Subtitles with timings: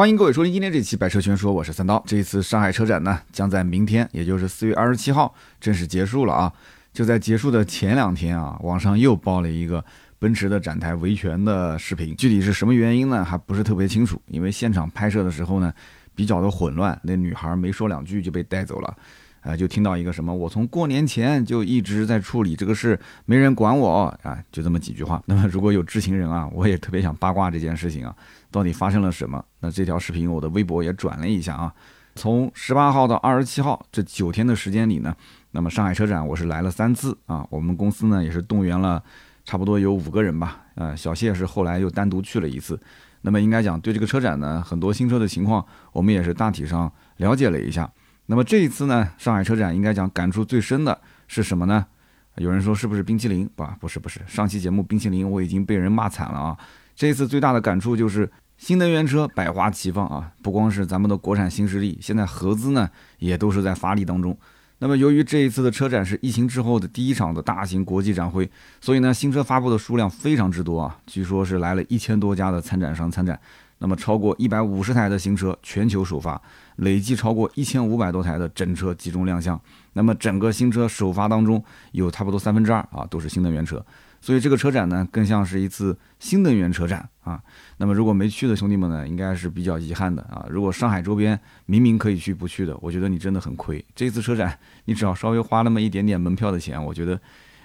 [0.00, 2.02] 欢迎各位收听今天这期《百车全说》，我是三刀。
[2.06, 6.50] 这一次上海车展呢，将在明天，也就是四月二十七号正式结束了啊！
[6.90, 9.84] 就在结束的前两天啊，网上又爆了一个
[10.18, 13.22] 奔驰的展台维权的视频，具体是什么原因呢？
[13.22, 15.70] 还不是特别清楚，因为现场拍摄的时候呢，
[16.14, 18.96] 比较的混乱，那女孩没说两句就被带走了。
[19.40, 25.22] 啊，就听到一个什么，我从过年前就一直在处理这个事，没人管我啊，就这么几句话。
[25.26, 28.14] 那么如果有知情人啊，我也特别想八卦这件事情啊，
[28.50, 29.42] 到底发生了什么？
[29.60, 31.72] 那这条视频我的微博也转了一下啊。
[32.16, 35.14] 从十八号到二十七号这九天的时间里呢，
[35.52, 39.02] 那么上海车展我是来了三次啊，我们公司呢也是动员了
[39.44, 42.78] 差不多有五个人吧，呃，小谢是后来又单独去了一次。
[43.22, 47.90] 那么应该讲对这个车展呢，很多新车的情况，我们也是大体上了解了一下。
[48.30, 51.84] 那么这一次呢，上海车展应该讲感触最深的是什么呢？
[52.36, 53.50] 有人说是不是冰淇淋？
[53.56, 54.20] 不，不是，不是。
[54.24, 56.56] 上期节目冰淇淋我已经被人骂惨了啊！
[56.94, 60.30] 这一次最大的感触就是新能源车百花齐放啊！
[60.42, 64.38] 不光是咱们的国产新势力，现在合资呢也都是在发力当中。
[64.78, 68.48] 那么由于这一次的车展是疫情之后的第一场的大型国际展会，
[68.80, 70.96] 所以呢新车发布的数量非常之多啊！
[71.04, 73.40] 据说是来了一千多家的参展商参展。
[73.82, 76.40] 那么超过一百五十台的新车全球首发，
[76.80, 79.58] 累计超过一千五百多台的整车集中亮相。
[79.94, 83.84] 那么整个新车首发当中，有差不多三分之二啊都是新能源车，
[84.20, 87.42] 所以这个车展呢更像是一次新能源车展啊。
[87.78, 90.46] 那么如果没去的兄弟们呢，应该是比较遗憾的啊。
[90.48, 93.84] 如果上海周边明明可以去不去的，我觉得你真的很亏。
[93.94, 97.20] 这次车展你只要稍微花那么一点点门票的钱，我觉得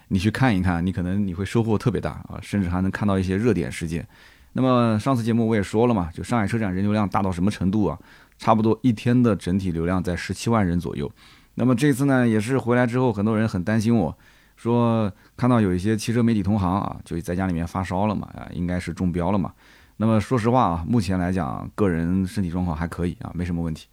[0.07, 4.05] 你去看一看，你可能你会收获特别大啊，甚至还能看到一些热点事件。
[4.53, 7.99] 那么上次节目我也说了嘛，就上海车展人流量大到什么程度啊？
[8.37, 11.11] 差不多一天的整体流量在十七万人左右。
[11.55, 14.17] 那么这次呢，也是回来之后，很多人很担心我，
[14.55, 19.53] 说看到有一些汽车媒体同行啊，就在家里面发烧了嘛，啊，应该是中标了嘛。
[19.97, 23.87] 那么说实话啊，目前来讲，个人身体状况还可以啊，没什么问题。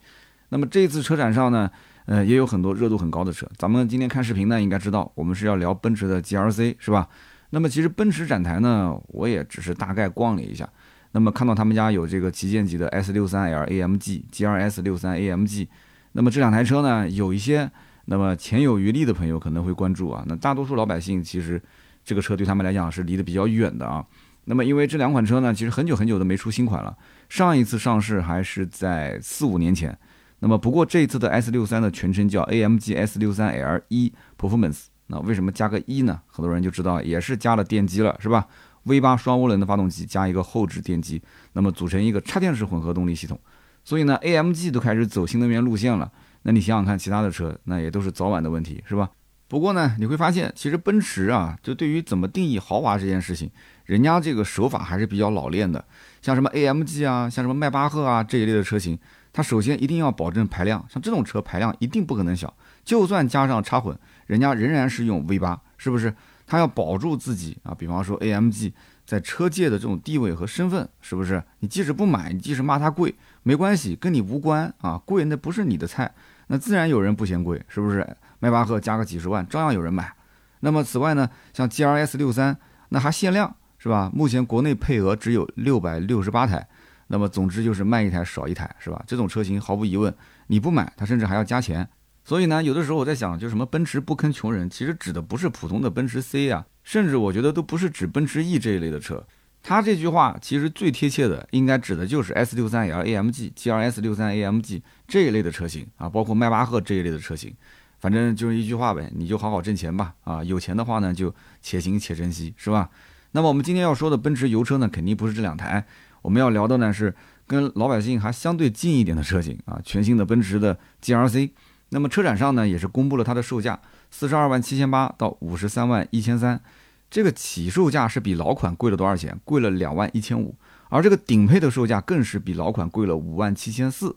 [0.49, 1.71] 那么这次车展上呢，
[2.05, 3.47] 呃，也有很多热度很高的车。
[3.57, 7.07] 咱们今天看视频呢，应该知道我们是要聊奔驰的 GLC 是吧？
[7.51, 10.67] 那么其实奔驰展台呢，我也只是大概逛了一下。
[11.13, 15.67] 那么看到他们家有这个旗舰级的 S63L AMG、GRS 63 AMG。
[16.11, 17.71] 那么这两台车呢，有一些
[18.05, 20.23] 那么钱有余力的朋友可能会关注啊。
[20.27, 21.61] 那大多数老百姓其实
[22.03, 24.05] 这个车对他们来讲是离得比较远的啊。
[24.45, 26.95] 那么因为这两款车呢，其实很久很久都没出新款了，
[27.29, 29.97] 上一次上市还是在四五年前。
[30.39, 34.85] 那么不过这一次的 S63 的全称叫 AMG S63L1 Performance。
[35.07, 36.19] 那为什么加个一呢？
[36.27, 38.47] 很多人就知道也是加了电机了，是吧
[38.83, 41.21] ？V 八双涡轮的发动机加一个后置电机，
[41.53, 43.39] 那么组成一个插电式混合动力系统。
[43.83, 46.11] 所以呢，AMG 都开始走新能源路线了。
[46.43, 49.09] 那你想想看，其他的车那也都是早晚的问题，是吧？
[49.49, 53.51] 不过呢，你会发现，其实奔驰啊，就对于怎么定义豪华这件事情，
[53.85, 55.83] 人家这个手法还是比较老练的。
[56.21, 58.97] 像什么 AMG 啊，像什么迈巴赫啊这一类的车型，
[59.31, 62.51] 它首先一定要保证排量，像这种车排量一定不可能小，
[62.83, 63.97] 就算加上插混。
[64.25, 66.15] 人家仍然是用 V 八，是不是？
[66.45, 68.73] 他要保住自己啊，比方说 AMG
[69.05, 71.43] 在车界的这种地位和身份，是不是？
[71.59, 74.97] 你即使不买，你即使骂它贵，没关系，跟你无关啊。
[75.05, 76.13] 贵那不是你的菜，
[76.47, 78.05] 那自然有人不嫌贵，是不是？
[78.39, 80.13] 迈巴赫加个几十万，照样有人买。
[80.59, 82.57] 那么此外呢，像 GRS 六三，
[82.89, 84.09] 那还限量，是吧？
[84.13, 86.67] 目前国内配额只有六百六十八台，
[87.07, 89.03] 那么总之就是卖一台少一台，是吧？
[89.05, 90.13] 这种车型毫无疑问，
[90.47, 91.87] 你不买，它甚至还要加钱。
[92.25, 99.25] 所以呢，有的时候我在想，就什么奔驰不坑穷人，其实指的不是普通的奔驰 C 啊，甚至我觉得都不是指奔驰 E 这一类的车。
[99.61, 107.53] 他这句话其实最贴切的，应该指的就是 S63L AMG、GLS 63 AMG 这一类的车型啊，包括迈巴赫这一类的车型。
[107.99, 112.89] 反正就是一句话呗，你就好好挣钱吧啊，有钱的话呢，就且行且珍惜，是吧？
[113.31, 115.85] 那么我们今天要说的奔驰油车呢，肯定不是这两台，
[116.21, 117.15] 我们要聊的呢是
[117.47, 121.51] 跟老百姓还相对近一点的车型啊，全新的奔驰的 GRC。
[121.93, 126.59] 那么车展上呢，也是公布了它的售价，四十二万七千八到五十三万一千三，
[127.07, 129.39] 这个起售价是比老款贵了多少钱？
[129.45, 130.55] 贵了两万一千五，
[130.89, 134.15] 而这个顶配的售价更是比老款贵了五万七千四，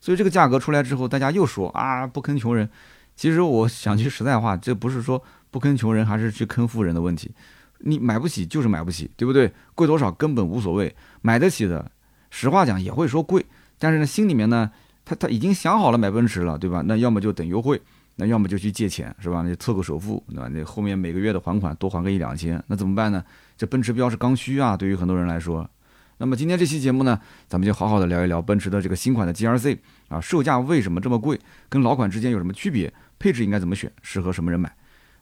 [0.00, 2.66] 所以这个价格出来之后，大家又说啊不坑穷人。
[3.14, 7.30] 其实我想句实在话，这不是说不坑穷人还是去坑富人的问题，
[7.80, 9.52] 你买不起就是买不起，对不对？
[9.74, 11.90] 贵多少根本无所谓，买得起的，
[12.30, 13.44] 实话讲也会说贵，
[13.78, 14.70] 但是呢心里面呢。
[15.08, 16.82] 他他已经想好了买奔驰了，对吧？
[16.84, 17.80] 那要么就等优惠，
[18.16, 19.42] 那要么就去借钱，是吧？
[19.42, 20.48] 那凑个首付，对吧？
[20.48, 23.24] 那后面每个月的还款多还个一两千，那怎么办呢？
[23.56, 25.66] 这奔驰标是刚需啊，对于很多人来说。
[26.18, 29.78] 那么今天这期节目呢，咱们就好好的聊一聊奔驰的这个新款的 GRC
[30.08, 31.40] 啊，售价为什么这么贵？
[31.70, 32.92] 跟老款之间有什么区别？
[33.18, 33.90] 配置应该怎么选？
[34.02, 34.70] 适合什么人买？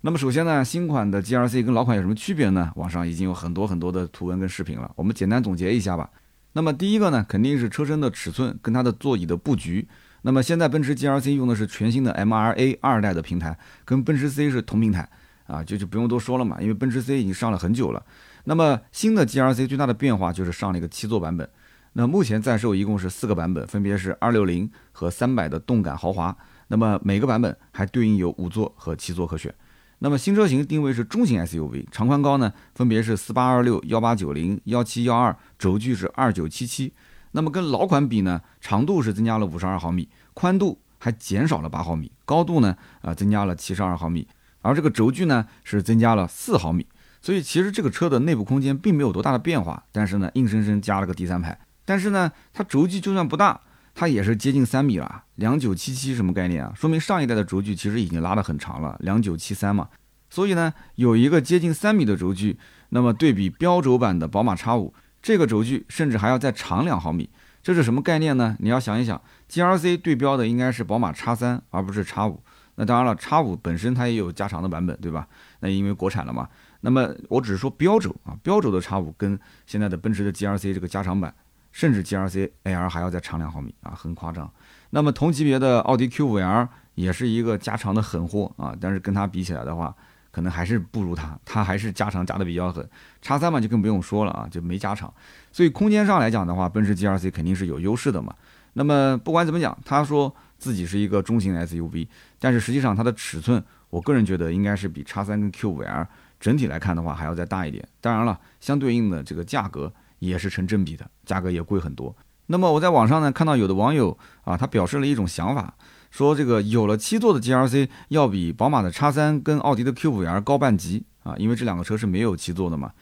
[0.01, 2.73] 那么首先呢，新款的 GRC 跟老款有什么区别呢？
[2.75, 6.11] 网上已经有很多很多的图文跟视频了，我们简单总结一下吧。
[6.57, 9.87] 那么第一个呢，肯定是车身的尺寸跟它的座椅的布局。
[10.23, 15.07] 那么现在奔驰 GLC 用的是全新的 MRA 二代的平台，跟奔驰 C 是同平台
[15.47, 18.03] 啊，就就不用多说了嘛，因为奔驰 C 已经上了很久了。
[18.45, 21.47] 那么新的 GLC 最大的变化就是上了一个七座版本。
[21.93, 26.35] 那目前在售一共是四个版本，分别是二六零和三百的动感豪华。
[26.69, 29.55] 那么每个版本还对应有五座和七座可选。
[29.99, 36.93] 那么新车型定位是中型 SUV，长宽高呢分别是四八二六、幺八九零、幺七幺二，轴距是二九七七。
[37.33, 44.27] 那么跟老款比呢，长度是增加了五十二毫米，宽度还减少了八毫米，高度呢啊增加了七十二毫米，
[44.61, 46.87] 而这个轴距呢是增加了四毫米。
[47.23, 51.59] 所以其实这个车的内部空间并没有多大的变化，但是呢硬生生加了个第三排。
[51.85, 53.61] 但是呢，它轴距就算不大，
[53.99, 56.71] 它也是接近三米了，两九七七什么概念啊？
[56.77, 59.89] 说明上一代的轴距其实已经拉得很长了，两九七三嘛。
[60.29, 62.59] 所以呢，有一个接近三米的轴距，
[62.91, 67.31] 那么对比标轴版的宝马 X5，这个轴距甚至还要再长两毫米，
[67.63, 68.55] 这是什么概念呢？
[68.61, 69.19] 你要想一想
[69.51, 72.37] ，GLC 对标的应该是宝马 X3，而不是 X5。
[72.75, 75.27] 那当然了，X5 本身它也有加长的版本，对吧？
[75.61, 76.47] 那因为国产了嘛。
[76.83, 81.35] 那么我只是说标轴啊，标轴的 X5 跟现在的奔驰的 GLC 这个加长版。
[81.77, 84.51] 甚至 G R C A R 还要再长两毫米啊，很夸张。
[84.89, 89.95] 那么同级别的奥迪 Q5L 也是一个加长的狠货啊，但是跟它比起来的话，
[90.31, 92.89] 可能还是不如它，它还是加长加的比较狠。
[93.21, 95.13] 叉三嘛就更不用说了啊，就没加长。
[95.53, 98.35] 所以空间上来讲的话，奔驰 G R C 肯定是有优势的嘛。
[98.73, 102.09] 那么不管怎么讲，他说自己是一个中型 SUV，
[102.39, 106.07] 但是实际上它的尺寸，我个人觉得应该是比叉三跟 Q5L
[106.41, 107.87] 整体来看的话还要再大一点。
[108.01, 109.93] 当然了，相对应的这个价格。
[110.19, 112.15] 也是成正比的，价格也贵很多。
[112.47, 115.75] 那么我在网上呢看到有的网友啊，他表示了一种想法，
[116.11, 122.93] 说这个有了七座的 GLC 要比宝马的 X3 跟奥迪的 Q5L 高半级啊，因为这两个车是没有七座的嘛。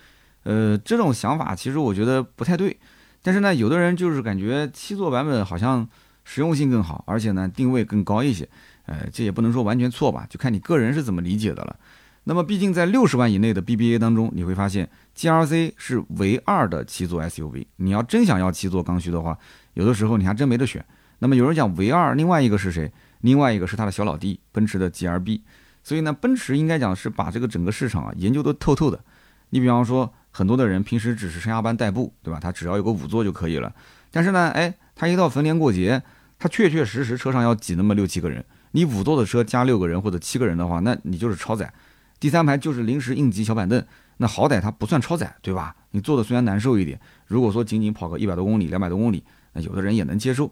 [0.44, 2.78] 呃，这种想法其实我觉得不太对。
[3.22, 5.88] 但是呢，有的人就是感觉七座版本好像
[6.24, 8.48] 实用性更好，而且呢定位更高一些。
[8.86, 11.76] 呃，这也不能说完全错吧，就看你个人是怎么理解的了。
[12.26, 17.66] 那么，毕竟在六十万以内的 BBA 当中，你会发现 GRC 是唯二的七座 SUV。
[17.76, 19.38] 你要真想要七座刚需的话，
[19.74, 20.84] 有的时候你还真没得选。
[21.18, 22.90] 那么有人讲唯二，另外一个是谁？
[23.20, 25.42] 另外一个是他的小老弟奔驰的 GLB。
[25.82, 28.98] 所以呢，奔驰应该讲是把这个整个市场啊研究得透透的。
[29.50, 32.40] 你比方说，很多的人平时只是上下班代步，对吧？
[32.40, 33.70] 他只要有个五座就可以了。
[34.10, 36.02] 但是呢，哎，他一到逢年过节，
[36.38, 38.42] 他确确实实车上要挤那么六七个人。
[38.72, 41.70] 你五座的车加六个人或者七个人的话，那你就是超载。
[42.24, 43.84] 第三排就是临时应急小板凳，
[44.16, 45.76] 那好歹它不算超载，对吧？
[45.90, 49.22] 你坐的虽然难受一点，如果说仅仅跑个一百多公里、两百多公里，
[49.52, 50.50] 那有的人也能接受。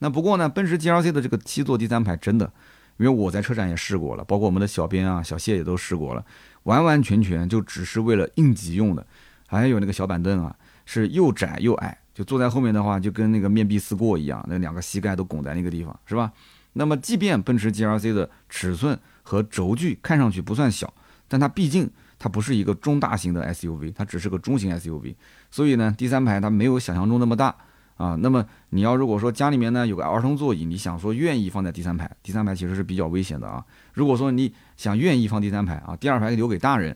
[0.00, 2.52] 那不过呢，奔驰 GLC 的这个七座第三排真的，
[2.96, 6.26] 因为我在车展也试过了，包括我们的小编啊、小谢也都试过了，
[6.64, 9.06] 完完全全就只是为了应急用的。
[9.46, 10.52] 还有那个小板凳啊，
[10.86, 16.32] 是又窄又矮，就坐在后面的话，就跟那个面壁思过一样，那两个膝盖都拱在那个地方，是吧？
[16.72, 20.92] 那么即便奔驰 GLC 的尺寸和轴距看上去不算小。
[21.32, 25.14] 但它毕竟它不是一个中大型的 SUV，它只是个中型 SUV，
[25.50, 27.56] 所以呢，第三排它没有想象中那么大
[27.96, 28.14] 啊。
[28.20, 33.64] 那么你要如果说家里面呢有个儿童座椅，你想说愿意放在第三排，第三排其实是比较危险的啊。
[33.94, 36.94] 如果说你想愿意放第三排啊，第二排留给大人，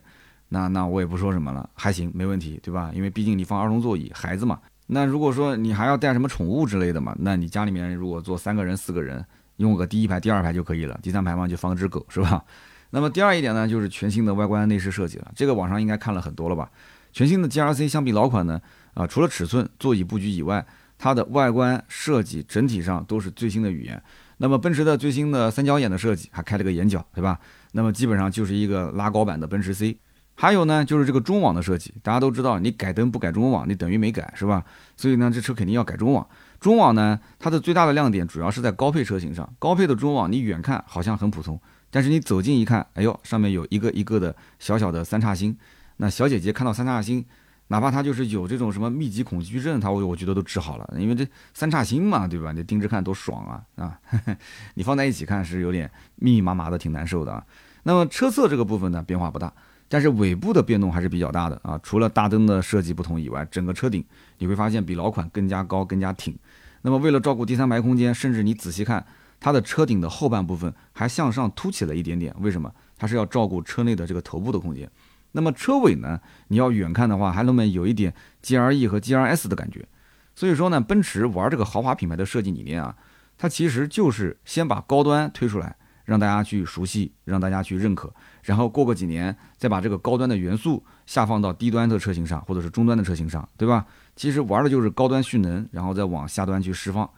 [0.51, 2.93] 那那我也不说什么了，还行，没问题，对吧？
[2.95, 4.61] 因为毕竟你放儿童座椅，孩子嘛。
[4.87, 9.25] 那如果说你还要带什么宠物之类的嘛，那你家里面如果坐三个人、四个人，
[9.57, 12.45] 用个第一排、第二排就可以了，第三排嘛就放只狗，是吧？
[12.91, 15.31] 那么第二一点呢，就是全新的外观内饰设计了。
[15.35, 16.71] 这个网上应该看了很多了吧？
[17.13, 18.61] 全新的 GRC 相比老款呢，
[18.95, 20.65] 啊，除了尺寸、座椅布局以外，
[20.99, 24.03] 它的外观设计整体上都是最新的语言。
[24.39, 27.39] 那么奔驰的最新的三角眼的设计还开了个眼角，对吧？
[27.73, 29.99] 那么基本上就是一个拉高版的奔驰 C。
[30.35, 34.63] 还有呢，就是这个中网的设计，大家都知道，你改灯不改中网，你等于没改，是吧？
[34.95, 36.27] 所以呢，这车肯定要改中网。
[36.61, 41.61] 中网呢，它的最大的亮点主要是在高配车型上，高配的中网你远看好像很普通。
[41.91, 45.57] 但是你走近一看，哎呦，上面有一个一个的小小的三叉星。
[45.99, 47.25] 那小姐姐看到三叉星，
[47.69, 52.53] 哪怕她就是有这种什么密集恐惧症，她我我觉得都治好了，因为这三叉星嘛，对吧？
[52.53, 53.99] 你盯着看多爽啊啊！
[54.75, 57.43] 你放在一起看是有点密密麻麻的，挺难受的啊。
[57.85, 59.51] 那么车侧这个部分呢，变化不大，
[59.89, 61.81] 但是尾部的变动还是比较大的啊。
[61.83, 64.05] 除了大灯的设计不同以外，整个车顶
[64.39, 66.37] 你会发现比老款更加高、更加挺。
[66.83, 69.07] 那么为了照顾第三排空间，甚至你仔细看。
[69.39, 72.73] 它的车顶的后半部分还向上凸起了一点点，为什么？
[72.97, 74.91] 它是要照顾车内的这个头部的空间。
[75.33, 76.19] 那么车尾呢？
[76.49, 79.87] 你要远看的话，还那么有一点 G R E 和 G R S 的感觉。
[80.35, 82.97] 所以说呢，奔驰玩这个豪华品牌的设计理念啊，
[83.37, 88.11] 它其实就是先把高端推出来，让大家去熟悉，让大家去认可，
[88.43, 93.85] 然后过个几年再把这个高端的元素下放到低端的车型上，或者是中端的车型上，对吧？
[94.17, 97.09] 其实玩的就是高端蓄能，然后再往下端去释放。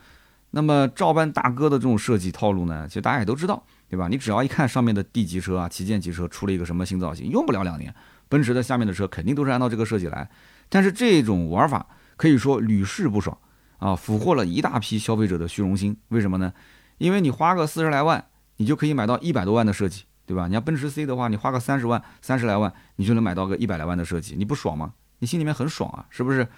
[0.51, 4.09] 那么照搬大哥的这种设计套路呢，其实大家也都知道，对吧？
[4.09, 7.95] 你只要一看上面的 D 级车啊、旗舰级车出了一个什么新造型，用不了两年，
[8.29, 10.29] 奔驰的下面的车肯定都是按照这个设计来。
[10.69, 11.87] 但是这种玩法
[12.17, 13.37] 可以说屡试不爽
[13.79, 15.97] 啊，俘获了一大批消费者的虚荣心。
[16.09, 16.53] 为什么呢？
[16.97, 18.25] 因为你花个四十来万，
[18.57, 20.49] 你就可以买到一百多万的设计，对吧？
[20.49, 24.95] 你要奔驰 C 的话，你花个三十万、三十来万，你就能买到个一百来万的设计，你不爽吗？
[25.19, 26.49] 你心里面很爽啊，是不是？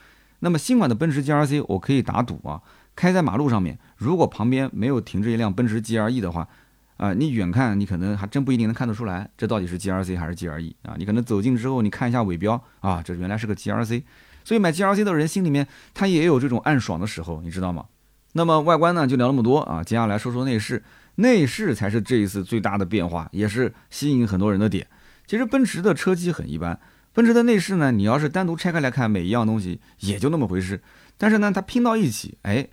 [0.41, 2.61] 那么新款的奔驰 GRC，我可以打赌啊，
[2.97, 6.49] 开在马路上面，如果旁边没有停着一辆奔驰 GLE 的话，
[6.97, 10.95] 啊，你远看你可能还真不一定能看得出来，这到底是 GRC 还是 GLE 啊？
[10.99, 14.03] 你可能走近之后，你看一下尾标啊，这原来是个 GRC。
[14.43, 17.85] 所以买 GRC 的人心里面他也有这种暗爽的时候，你知道吗？
[18.33, 20.83] 那么外观呢就聊那么多啊，接下来说说内饰，
[21.17, 24.87] 内饰才是这一次最大的变化，也是吸引很多人的点。
[25.27, 26.79] 其实奔驰的车机很一般，
[27.13, 30.81] 奔驰的内饰呢，你要是单独拆开来看，每一样东西也就那么回事。
[31.17, 32.69] 但是呢，它拼到一起，哎，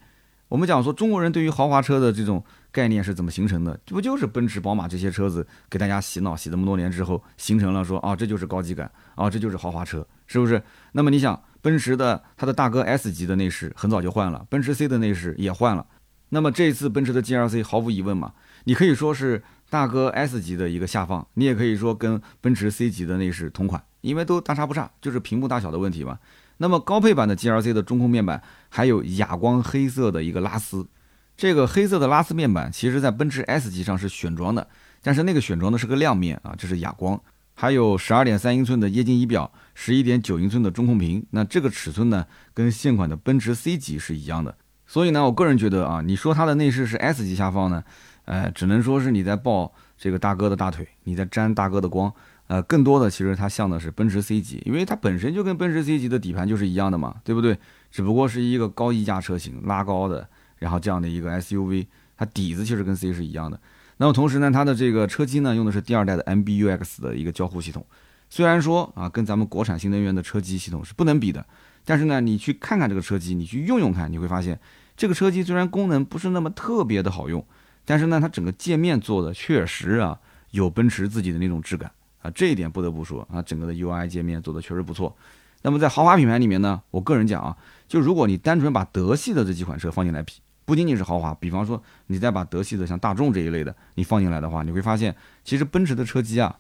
[0.48, 3.80] 我们讲说中国人对于豪华车的这种概念是怎么形成的？
[3.86, 10.62] 这不就是奔驰、宝马这些车子给大家洗脑洗这么多年之后，形成了说啊，这就是高级感啊，这就是豪华车，是不是？
[10.92, 11.42] 那么你想。
[11.60, 15.86] 奔驰的它的大哥 S 级的内饰很早就换了，奔驰 C 的内饰也换了。
[16.30, 18.32] 那么这一次奔驰的 GLC 毫无疑问嘛，
[18.64, 26.18] 你可以说是大哥 S 级的一个下放，你也可以说跟奔驰 C 级的内饰同款，因为都大差不差，就是屏幕大小的问题嘛。
[26.58, 30.88] 那么高配版的 GLC 的中控面板还有哑光黑色的一个拉丝，
[31.36, 34.68] 这个黑色的拉丝面板其实在奔驰 S 级上是选装的，
[35.04, 37.20] 但是那个选装的是个亮面啊，这是哑光。
[37.54, 44.56] 还有十二点三英寸的液晶仪表，十一点九英寸的中控屏，那这个尺寸呢，跟现款的奔驰 C 级是一样的。
[44.86, 47.84] 所以呢，我个人觉得啊，你说它的内饰是 S 级下放呢，
[48.26, 52.14] 呃，只能说是你在抱这个大哥的大腿，你在沾大哥的光。
[52.48, 57.58] 呃，更多的其实它像的是奔驰 C 级，因为它本身就跟奔驰 C 级的底盘就是一样的嘛，对不对？
[57.92, 60.28] 只不过是一个高溢价车型拉高的，
[60.60, 63.60] 然后这样的一个 SUV，它底子其实跟 C 是一样的。
[63.98, 67.86] 那么同时呢，它的这个车机呢用的是第二代的 MBUX 的一个交互系统，
[68.30, 71.46] 虽然说啊跟咱们国产新能源的车机系统是不能比的，
[71.84, 74.58] 但是呢你去看看这个车机，你去用用看，你会发现
[74.96, 77.46] 这个车机虽然功能不是那么特别的好用，
[77.84, 80.20] 但是呢它整个界面做的确实啊
[80.52, 81.92] 有奔驰自己的那种质感
[82.32, 85.16] 这一点不得不说啊，整个的 UI 界面做的确实不错。
[85.62, 87.58] 那么在豪华品牌里面呢，我个人讲啊，
[87.88, 90.34] 就如果你单纯把德系的这几款车放进来比。
[90.66, 95.16] 不仅仅是豪华，比方说你再把德系的像大众这一类的你放进来的话，你会发现
[95.46, 96.54] 其实奔驰的车机啊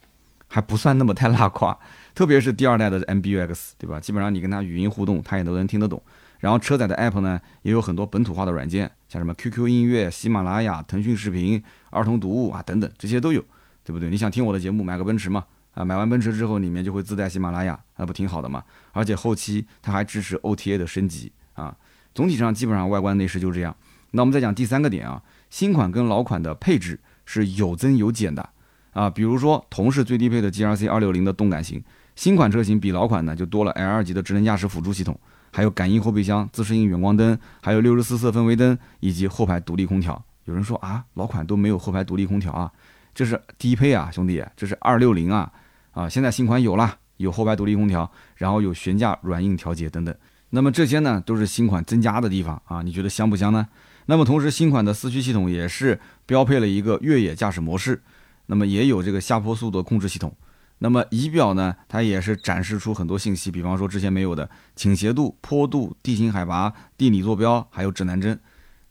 [0.47, 1.77] 还不算那么太拉胯，
[2.15, 3.99] 特别是第二代的 MBUX，对吧？
[3.99, 6.01] 基本上你跟它语音互动，它也都能听得懂。
[6.39, 13.43] 然后车载的 App 呢也有很多本土化的软件，像什么 QQ 音乐、喜马拉雅、腾讯视频、儿童读物啊等等，这些都有，
[13.83, 14.09] 对不对？
[14.09, 15.43] 你想听我的节目，买个奔驰嘛，
[15.77, 18.63] 啊，买完奔驰之后里面就会自带喜马拉雅，那不挺好的嘛？
[18.93, 21.75] 而且后期它还支持 OTA 的升级啊。
[22.15, 23.75] 总体上基本上外观内饰就这样。
[24.09, 28.49] 那我们再讲第三个点啊，新款跟老款的配置是有增有减的
[28.93, 31.83] 啊，比如说同是最低配的 GRC 二六零的动感型，
[32.15, 35.15] 新款车型比老款呢就多了 L 二级的智能驾驶辅助系统，
[35.51, 40.19] 还有感应后备箱、自适应远光灯，还有六十四色氛围灯以及后排独立空调。
[40.45, 42.71] 有人说啊，老款都没有后排独立空调啊，
[43.13, 45.51] 这是低配啊，兄弟，这是二六零啊
[45.97, 50.15] 啊，现在新款有了，有后排独立空调，然后有悬架软硬调节等等。
[50.51, 53.67] 那么这些呢都是新款增加的地方啊，你觉得香不香呢？
[54.05, 58.03] 那么同时，新款的四驱系统也是标配了一个越野驾驶模式，
[58.45, 60.31] 那么也有这个下坡速度控制系统。
[60.77, 68.39] 那么仪表呢，它也是展示出很多信息，比方说之前没有的倾斜度、坡度、地形海拔、地理坐标，还有指南针。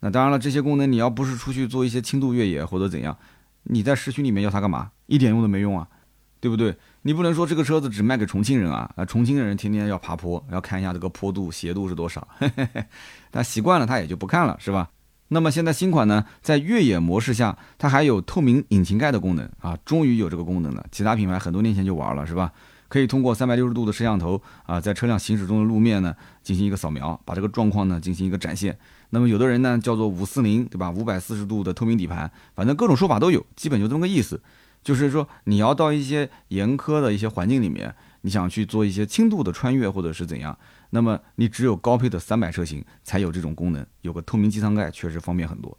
[0.00, 3.16] 那当然了，这些功能你要不是出去做一些轻度越野或者怎样，
[3.62, 4.90] 你在市区里面要它干嘛？
[5.06, 5.86] 一点用都没用啊，
[6.40, 6.76] 对不对？
[7.06, 8.90] 你不能说这个车子只卖给重庆人啊！
[8.96, 12.26] 啊，重庆的人天天要爬坡，要看一下这个坡度、斜度是多少，
[13.30, 14.90] 他习惯了他也就不看了，是吧？
[15.28, 20.84] 那么现在新款呢，在越野模式下，它还有透明引擎盖的功能啊，终于有这个功能了。
[20.90, 22.52] 其他品牌很多年前就玩了，是吧？
[22.88, 28.76] 可以通过三百六十度的摄像头啊，在车辆行驶中的路面呢进行一个扫描，把这个状况呢进行一个展现。
[29.10, 30.90] 那么有的人呢叫做五四零，对吧？
[30.90, 34.42] 五百四十度的透明底盘，反正各种说法都有，基本就这么个意思。
[34.86, 40.56] 就是说你要到一些严苛的一些环境里面，你想去做一些轻度的穿越或者是怎样。
[40.90, 45.76] 那么你只有高配的三百车型才有这种功能，有个透明机舱盖确实方便很多。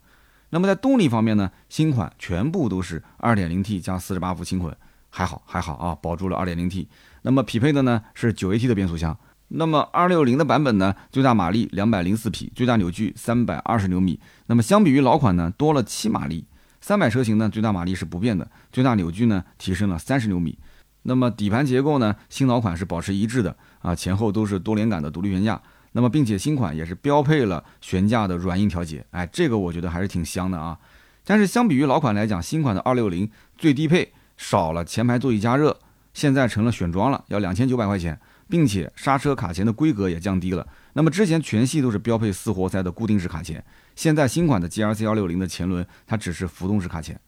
[0.50, 4.76] 那么在动力方面呢，新款全部都是 2.0T 加48伏轻混，
[5.08, 6.86] 还好还好啊，保住了 2.0T。
[7.22, 9.18] 那么匹配的呢是 9AT 的变速箱。
[9.48, 14.20] 那么260的版本呢，最大马力204匹，最大扭矩320牛米。
[14.48, 16.44] 那么相比于老款呢，多了7马力。
[16.80, 20.58] 三百车型呢，最大马力是不变的，最大扭矩呢提升了三十牛米。
[21.02, 25.60] 那么底盘结构呢，新老款是保持一致的啊，前后都是多连杆的独立悬架。
[25.92, 30.78] 那么并且新款也是标配了悬架的软硬调节，哎，这个我觉得还是挺香的啊。
[31.24, 35.78] 但是相比于老款来讲，新款的二六零最低配少了前排座椅加热，
[36.12, 38.18] 现在成了选装了，要两千九百块钱，
[38.48, 40.66] 并且刹车卡钳的规格也降低了。
[40.92, 43.64] 那么之前全系都是标配四活塞的固定式卡钳，
[43.98, 47.18] 现在新款的 G R C 幺六零的前轮它只是浮动式卡钳。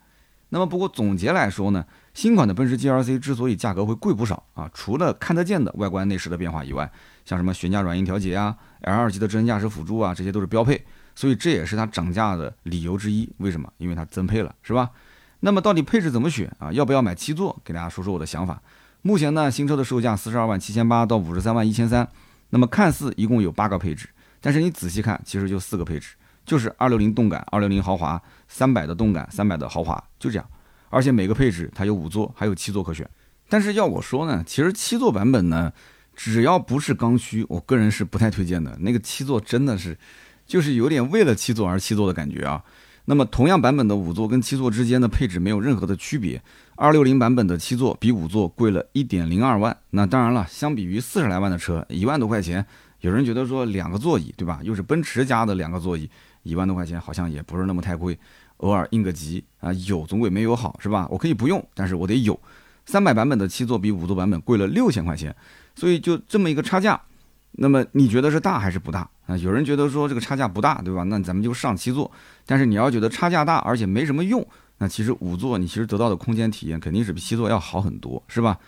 [0.50, 1.85] 那么不过总结来说呢，
[2.15, 6.89] 新款的奔驰 G R C 之所以价格会贵不少啊，除了看得见的外观内饰的变化以外，
[7.25, 10.81] 像什么悬架软硬调节啊，L 二级的智能驾驶辅助啊，这些都是标配，
[11.17, 13.29] 所以这也是它涨价的理由之一。
[13.39, 13.69] 为什么？
[13.79, 14.91] 因为它增配了，是吧？
[15.41, 16.71] 那么到底配置怎么选啊？
[16.71, 17.61] 要不要买七座？
[17.65, 18.62] 给大家说说我的想法。
[19.03, 22.09] 目前呢，新车的售价四十二万七千八到五十三万一千三。
[22.50, 24.09] 那么看似一共有八个配置，
[24.41, 26.15] 但是你仔细看，其实就四个配置，
[26.50, 30.45] 就是二六零动感、二六零豪华、三百的动感、三百的豪华，就这样。
[30.88, 33.09] 而且每个配置它有五座，还有七座可选。
[33.49, 35.73] 但是要我说呢，其实七座版本呢，
[36.16, 38.76] 只要不是刚需，我个人是不太推荐的。
[38.80, 39.97] 那个七座真的是，
[40.45, 42.61] 就是有点为了七座而七座的感觉啊。
[43.04, 46.42] 那么同样版本的五座跟七座之间的配置没有任何的区别。
[46.75, 49.76] 二六零版本的七座比五座贵了一点零二万。
[49.90, 52.66] 那当然了，相比于四十来万的车，一万多块钱，
[53.02, 54.59] 有人觉得说两个座椅，对吧？
[54.64, 56.11] 又是奔驰家的两个座椅，
[56.42, 58.18] 一万多块钱好像也不是那么太贵。
[58.59, 61.09] 偶尔应个急啊，有总归没有好，是吧？
[61.11, 62.38] 我可以不用，但是我得有。
[62.85, 65.35] 三百版本的七座比五座版本贵了六千块钱，
[65.75, 67.00] 所以就这么一个差价。
[67.52, 69.37] 那么你觉得是大还是不大啊？
[69.38, 71.02] 有人觉得说这个差价不大，对吧？
[71.04, 72.11] 那咱们就上七座。
[72.44, 74.47] 但是你要觉得差价大，而且没什么用，
[74.78, 78.59] 那其实五座你其实得到的空间体验肯定是比七座要好很多，是吧？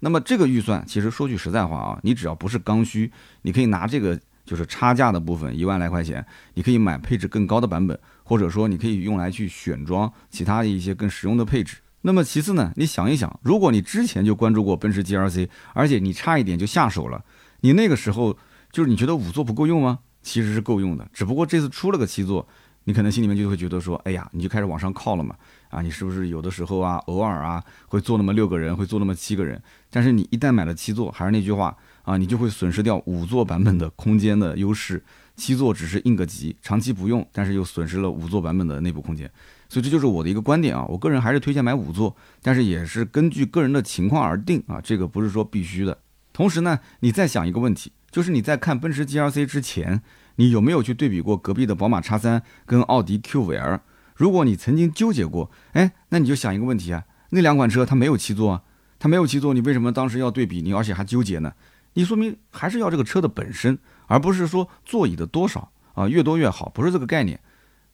[0.00, 3.10] 那么这个预算其实说句实在话啊，你只要不是刚需，
[3.42, 11.76] 你可以拿这个就是差价的部分一万来块钱，你可以买配置更高的版本，或者说你可以用来去选装其他的一些更实用的配置。
[12.02, 17.24] 那么其次呢，你想一想，如果你之前就关注过奔驰 G L C，而且你差一点就下手了。
[17.60, 18.36] 你那个时候
[18.72, 20.00] 就是你觉得五座不够用吗？
[20.22, 22.46] 其实是够用的，只不过这次出了个七座，
[22.84, 25.36] 你可能心里面就会觉得说，哎呀，你就开始往上靠了嘛。
[25.68, 29.62] 啊，你是不是有的时候啊，偶尔啊会坐那么六个人，会坐那么七个人？
[29.90, 35.02] 但是你一旦买了七座，还是那句话啊，你就会损失掉五座版本的空间的优势。
[35.34, 39.30] 七座只是应个急，长期不用，但是又损失了五座版本的内部空间。
[39.68, 45.96] 所以这就是我的一个观点啊，我个人还是推荐买五座，但是也是根据个人的情况而定啊，这个不是说必须的。
[46.34, 50.02] 同时呢，你再想一个问题，就是你在看奔驰 G L C 之前，
[50.36, 53.80] 你有没有去对比过隔壁的宝马叉三跟奥迪 Q 五 L？
[54.14, 58.62] 如果你曾经纠结过，哎，那你就想一个问题啊，那两款车它没有七座啊，
[58.98, 61.54] 它没有七座，你为什么当时要对比你，而且还纠结呢？
[61.94, 67.38] 你说明还是要这个车的本身，而不是说座椅的多少啊，越多越好，不是这个概念。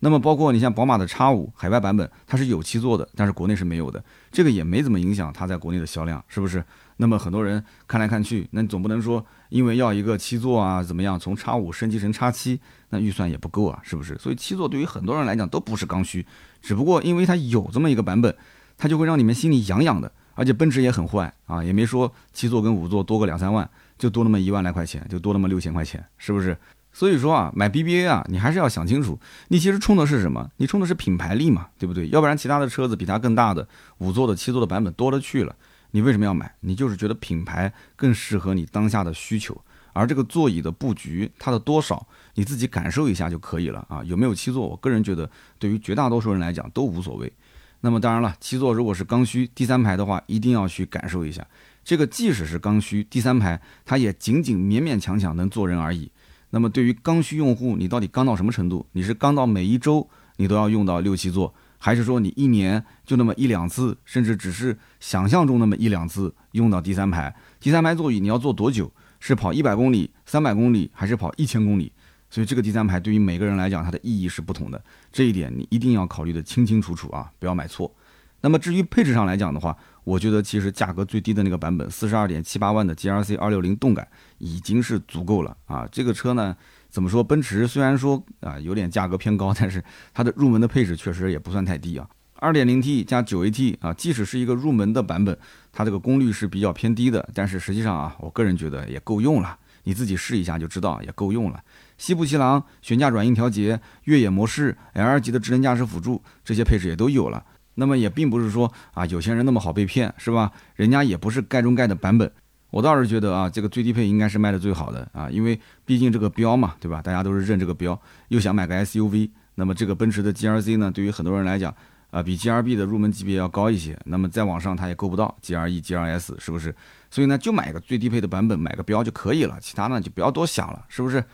[0.01, 6.65] 那么包括你像宝马的叉五海外版本，它是有七座的，但是国内是没有的，这个也没怎么影响它在国内的销量，是不是？
[6.99, 14.17] 那么很多人看来看去，那你总不能说因为要一个七座啊，怎么样从叉五升级成叉七，那预算也不够啊，是不是？
[14.19, 16.25] 所以七座对于很多人来讲都不是刚需，
[16.63, 18.33] 只不过因为它有这么一个版本，
[18.77, 20.13] 它就会让你们心里痒痒的。
[20.39, 26.57] 而且奔驰也很坏啊，也没说七座跟五座多个两三万，就多那么一万来块钱，就多那么六千块钱，是不是？
[26.93, 30.49] 所以说啊，买 BBA 啊，你还是要想清楚，你其实冲的是什么？
[30.59, 32.09] 你冲的是品牌力嘛，对不对？
[32.11, 33.67] 要不然其他的车子比它更大的
[33.99, 35.57] 五座的、七座的版本多了去了，
[35.91, 36.55] 你为什么要买？
[36.61, 39.61] 你就是觉得品牌更适合你当下的需求，
[39.93, 44.03] 而这个座椅的布局，它的多少你自己感受一下就可以了啊。
[44.05, 44.67] 有没有七座？
[44.67, 47.33] 我个人觉得，对于绝大多数人来讲都无所谓。
[47.81, 51.47] 那么当然了，七座如果是刚需，第三排的话一定要去感受一下。
[51.85, 56.11] 这个即使是刚需，第三排它也仅仅勉勉强强能坐人而已。
[56.51, 58.87] 那么对于刚需用户，你到底刚到什么程度？
[58.93, 67.35] 你是刚到每一周你都要用到六七座，还是说你一年就那么一两次，甚至只是想象中那么一两次用到第三排？
[67.61, 68.93] 第三排座椅你要坐多久？
[69.21, 71.93] 是跑一百公里、三百公里，还是跑一千公里？
[72.31, 74.83] 所以这个第三排对于每个人来讲，它的意义是不同的。
[75.11, 77.95] 这一点你一定要考虑的清清楚楚啊，不要买错。
[78.41, 84.07] 那么至于配置上来讲的话，我觉得其实价格最低的那个版本，四十二点七八万的 G R C 二六零动感
[84.39, 85.89] 已经是足够了啊。
[85.91, 86.57] 这个车呢，
[86.89, 87.25] 怎么说？
[87.25, 89.83] 奔驰虽然说啊有点价格偏高，但是
[90.15, 92.09] 它的入门的配置确实也不算太低啊。
[92.37, 95.37] 二点零 T 加九 A T 啊，即使是一个入门的版本，
[95.73, 99.59] 它这个功率是比较偏低的，但是实际上啊，我个人觉得也够用了。
[99.83, 101.61] 你自己试一下就知道，也够用了。
[101.99, 107.45] 西部气囊、悬架软硬调节、越野模式、L 级的智能驾驶辅助，这些配置也都有了。
[107.75, 110.51] 那么也并不是说啊，有钱人那么好被骗，是吧？
[110.75, 112.33] 人家也不是盖中盖的版本。
[112.71, 117.01] 我倒是觉得啊，这个最低配应该是卖的最好的啊，因为毕竟这个标嘛，对吧？
[117.01, 119.31] 大家都是认这个标，又想买个 SUV。
[119.55, 121.75] 那么这个奔驰的 GLC 呢，对于很多人来讲
[122.11, 123.99] 啊，比 GRB 的入门级别要高一些。
[124.05, 126.75] 那么再往上它也够不到 GRE、GRS，是不是？
[127.11, 131.25] 所以呢，就买个最低配的版本，买个标就可以了，其他呢就不要多想了，是不是？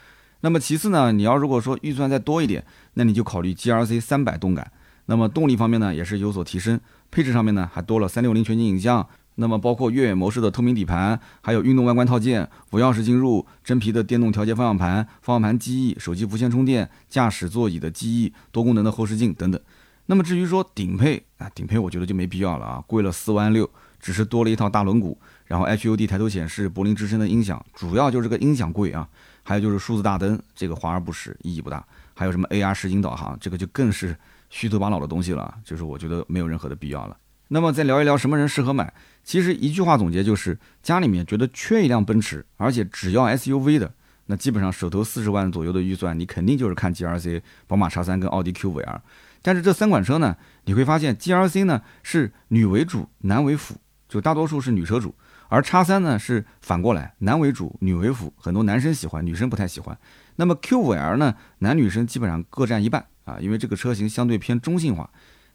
[0.45, 4.71] 那么其次呢，你要如果说预算再多一点，那你就考虑 GRC 三百动感。
[5.07, 6.79] 那么动力方面呢，也是有所提升，
[7.11, 9.09] 配置上面呢还多了三六零全景影像。
[9.37, 19.59] 那么包括越野模式的透明底盘，还有运动外观套件，无钥匙进入，真皮的电动调节方向盘，方向盘记忆，手机无线充电，驾驶座椅的记忆，多功能的后视镜等等。
[20.05, 29.09] 那么至于说顶配啊，顶配我觉得就没必要了啊，贵了四万六，只是多了一套大轮毂，然后 HUD 抬头显示，柏林之声的音响，主要就是个音响贵啊，
[29.45, 31.87] 还有就是数字大灯，这个华而不实，意义不大。
[32.15, 34.17] 还有什么 AR 实景导航，这个就更是
[34.51, 37.17] 虚头巴脑的东西了，就是我觉得没有任何的必要了。
[37.49, 38.93] 那么再聊一聊什么人适合买。
[39.23, 43.93] 其实一句话总结就是，家里面觉得缺一辆奔驰，而且只要 SUV 的，
[44.27, 49.01] 那基本上手头四十万左右的预算，你肯定就是看 GRC、宝马 X3 跟奥迪 Q5L。
[49.43, 53.77] 但是这三款车呢，你会发现 GRC 呢是女为主，男为辅，
[54.09, 55.11] 就大多数是女车主；
[55.55, 59.97] 而叉三呢是反过来，男为主，女为辅，很多男生喜欢，女生不太喜欢。
[60.35, 65.09] 那么 Q5L 呢，男女生基本上各占一半啊，因为这个车型相对偏中性化。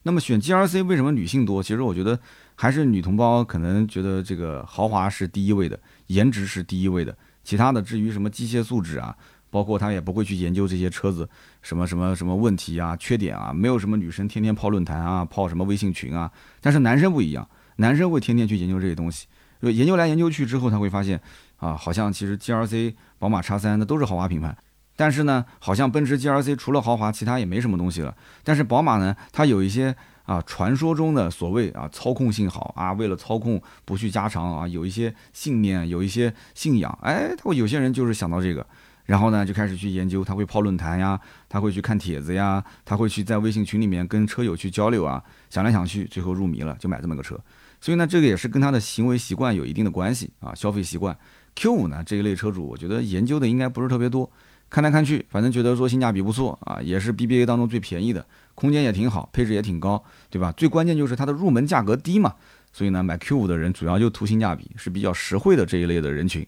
[0.04, 1.62] 那么选 GRC 为什么女性多？
[1.62, 2.18] 其实我觉得
[2.56, 9.14] 还是女同胞可能觉得这个豪华是第一位的，颜值是第一位的，其他的至于什么机械素质啊，
[9.50, 11.28] 包括她也不会去研究这些车子
[11.62, 16.32] 什么什么什么问题啊、缺点啊，没有什么女生天天泡论坛啊、泡什么微信群啊。
[16.62, 19.28] 但是男生不一样，男生会天天去研究这些东西，
[19.62, 21.20] 就研究来研究去之后，他会发现
[21.58, 24.56] 啊，好像其实 GRC、宝马叉三那都是豪华品牌。
[24.96, 28.14] 但是呢，好像奔驰 GRC 除了豪华，其他也没什么东西了。
[28.44, 29.96] 但是宝马呢，它有一些
[30.26, 37.00] 啊，传说中的所谓啊操控性好啊，为了操控不去加长啊，有一些信念，有一些信仰。
[37.02, 38.66] 哎，他会有些人就是想到这个，
[39.06, 41.18] 然后呢就开始去研究，他会泡论坛呀，
[41.48, 47.40] 他会去看帖子呀，他会去在微信群里面跟车友去交流啊，想来想去，最后入迷了，就买这么个车。
[47.82, 51.18] 所以呢，这个也是跟他的行为习惯有一定的关系啊，消费习惯。
[51.56, 54.30] Q 五呢这一类车主，我觉得研究的应该不是特别多。
[54.70, 60.52] 看来看去，反正觉得说性价比不错啊，也是 BBA 当中最便宜的，空间也挺好，配置也挺高，对吧？
[60.52, 62.36] 最关键就是它的入门价格低嘛，
[62.72, 66.46] 所以呢，买 Q5 的人主要就图性价比，是比较实惠的这一类的人群。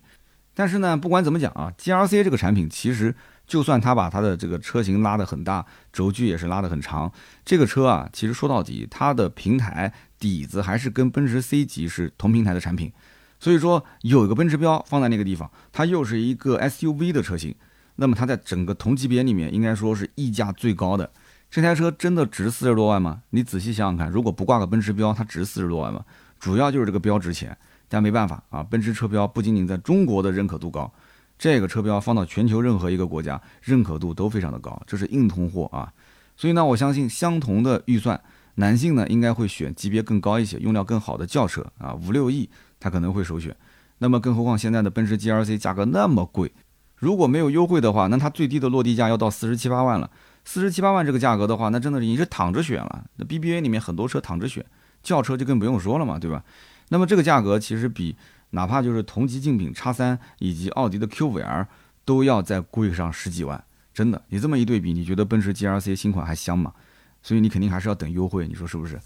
[0.53, 3.15] 但是呢，不管怎么讲啊，GRC 这个产品其实
[3.47, 7.11] 就算它把它的这个车型拉得很大，轴距也是拉得很长，
[7.43, 12.93] 这个车啊，其实说到底，它的平台底子还是跟奔驰 C 级是同平台的产品，
[13.39, 17.55] 所以说有一个奔驰标放在那个地方，它又是一个 SUV 的车型。
[17.95, 21.11] 那么它在整个同级别里面，应该说是溢价最高的。
[21.49, 23.23] 这台车真的值四十多万吗？
[23.31, 26.05] 你仔细想想看，如果不挂个奔驰标，它值四十多万吗？
[26.39, 27.57] 主要就是这个标值钱。
[27.89, 30.89] 但没办法啊，奔驰车标不仅仅在中国的认可度高，
[31.37, 35.91] 这个车标放到全球任何一个国家，认可度都非常的高，这是硬通货啊。
[36.37, 38.19] 所以呢，我相信相同的预算，
[38.55, 43.55] 男性呢应该会选级别更高一些、用料更好的轿车啊，五六亿他可能会首选。
[43.99, 46.51] 那么更何况现在的奔驰 GLC 价格那么贵。
[46.97, 50.09] 如果没有优惠的话，那它最低的落地价要到四十七八万了。
[50.43, 53.05] 四十七八万这个价格的话，那真的是你是躺着选了。
[53.15, 54.65] 那 BBA 里面很多车躺着选，
[55.01, 56.43] 轿车就更不用说了嘛，对吧？
[56.89, 58.15] 那么这个价格其实比
[58.51, 61.67] 哪怕就是同级竞品叉三以及奥迪的 Q5L
[62.05, 64.21] 都要再贵上十几万，真的。
[64.29, 66.73] 你这么一对比，你觉得奔驰 GLC 新款还香吗？
[67.21, 68.99] 所以你肯定还是要等优惠，你说是不是？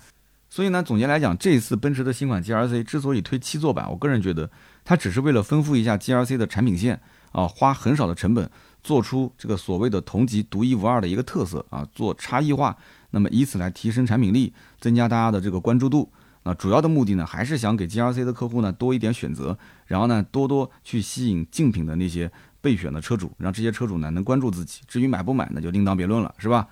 [0.49, 4.49] 所以呢，总结来讲，这一次奔驰的新款 GLC 之所以推七座版，我个人觉得
[4.83, 6.99] 它只是为了丰富一下 GLC 的产品线。
[7.31, 8.49] 啊，花很少的成本
[8.81, 12.73] 做出这个所谓的同级独一无二的一个特色啊，做差异化，
[13.11, 16.09] 那么以此来提升产品力，增加大家的这个关注度。
[16.43, 24.79] 那主要的目的呢，还是想给 GRC 的客户呢多一点选择，然后呢多多去吸引竞品的那些备选的车主，让这些车主呢能关注自己。
[24.87, 26.65] 至于买不买，那就另当别论了，是吧？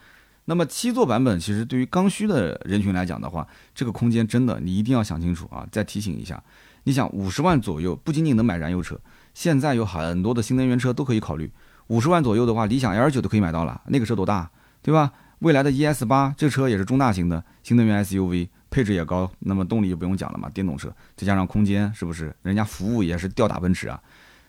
[0.45, 5.65] 那么七座版本其实对于刚需的人群来讲的话，这个空间真的你一定要想清楚啊！
[5.71, 6.43] 再提醒一下，
[6.83, 8.99] 你想五十万左右，不仅仅能买燃油车。
[9.33, 11.49] 现在有很多的新能源车都可以考虑，
[11.87, 13.81] 五十万左右的话，理想 L 九都可以买到了。
[13.87, 14.51] 那个车多大，
[14.81, 15.11] 对吧？
[15.39, 22.33] 未来的 ES 八这车也是中大型的新能源 SUV，配置也高，那么动力就不用讲了嘛，电动车，再加上空间，是不是？
[22.43, 23.99] 人家服务也是吊打奔驰啊。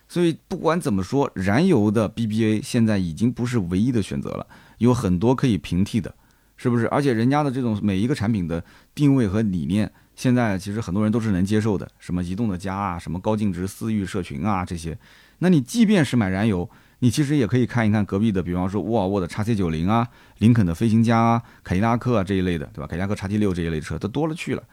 [0.07, 4.45] 所以不管怎么说，燃油的 BBA 现在已经不是唯一的选择了，
[4.77, 6.13] 有很多可以平替的，
[6.57, 6.87] 是不是？
[6.89, 8.63] 而且人家的这种每一个产品的
[8.93, 9.91] 定位和理念。
[10.15, 14.97] 现在其实很多人都是能接受的，什么移动的家啊，什么高净值私域社群啊这些。
[15.39, 22.87] 那你即便是买燃油，你其实也可以看一看隔壁的，比方说沃尔沃的 x C 九零啊，林肯的飞行家啊，凯迪拉克啊这一类的，对吧？
[22.87, 24.63] 凯迪拉克 x T 六这一类车都多了去了。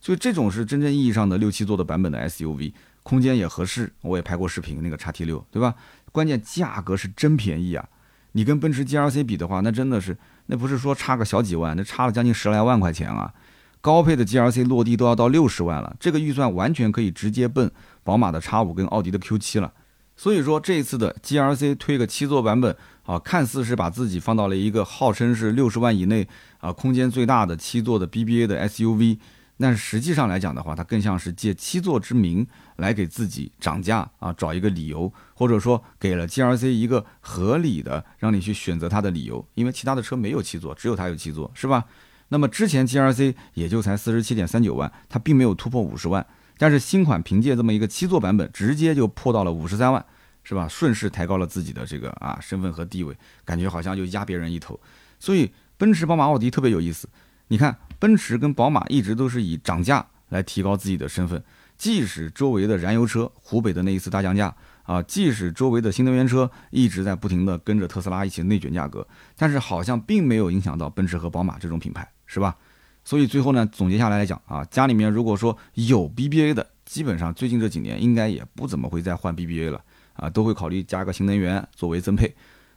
[0.00, 3.92] 所以这种是真正意义上的六七座的版本的 SUV，空间也合适。
[4.02, 5.74] 我也拍过视频，那个叉 T 六，对吧？
[6.10, 7.88] 关键价格是真便宜啊！
[8.32, 13.32] 你跟奔驰 GLC 比的话，那真的是那不是说差个小几万，那差了将近十来万块钱啊。
[13.80, 17.70] 高配的 GLC 落地都要到六十万了，这个预算完全可以直接奔
[18.04, 19.72] 宝马的 X5 跟奥迪的 Q 七了。
[20.14, 26.28] 所以说这一次的 GLC 推个七座版本啊，看似是把自己放到了一个号称是六十万以内
[26.60, 29.18] 啊，空间最大的七座的 BBA 的 SUV。
[29.58, 32.44] 但实际上来讲的话，它更像是借七座之名
[32.76, 41.84] 来给自己涨价啊，找一个理由，或者说给了 GLC 一个合理的让你去选择它的理由，因为其他的车没有七座，只有它有七座，是吧？
[42.30, 46.26] 那么之前 GLC 也就才四十七点三九万，它并没有突破五十万，
[46.58, 50.04] 但是新款凭借这么一个七座版本，直接就破到了五十三万，
[50.42, 50.66] 是吧？
[50.66, 54.80] 顺势抬高了自己的这个啊身份和地位，感觉好像就压别人一头。
[55.20, 57.08] 所以奔驰、宝马、奥迪特别有意思，
[57.46, 57.76] 你看。
[58.02, 61.40] 奔驰跟宝马一直都是以涨价来提高自己的身份，
[61.78, 72.56] 即使周围的燃油车，湖北的那一次大降价啊，即使周围的新能源车一直在不停的跟着特斯拉一起内卷价格，但是好像并没有影响到奔驰和宝马这种品牌，是吧？
[73.04, 79.80] 所以最后呢，总结下来来讲啊，家里面如果说有 BBA 的，基本上最近这几年应该也不怎么会再换 BBA 了
[80.14, 82.34] 啊，都会考虑加个新能源作为增配。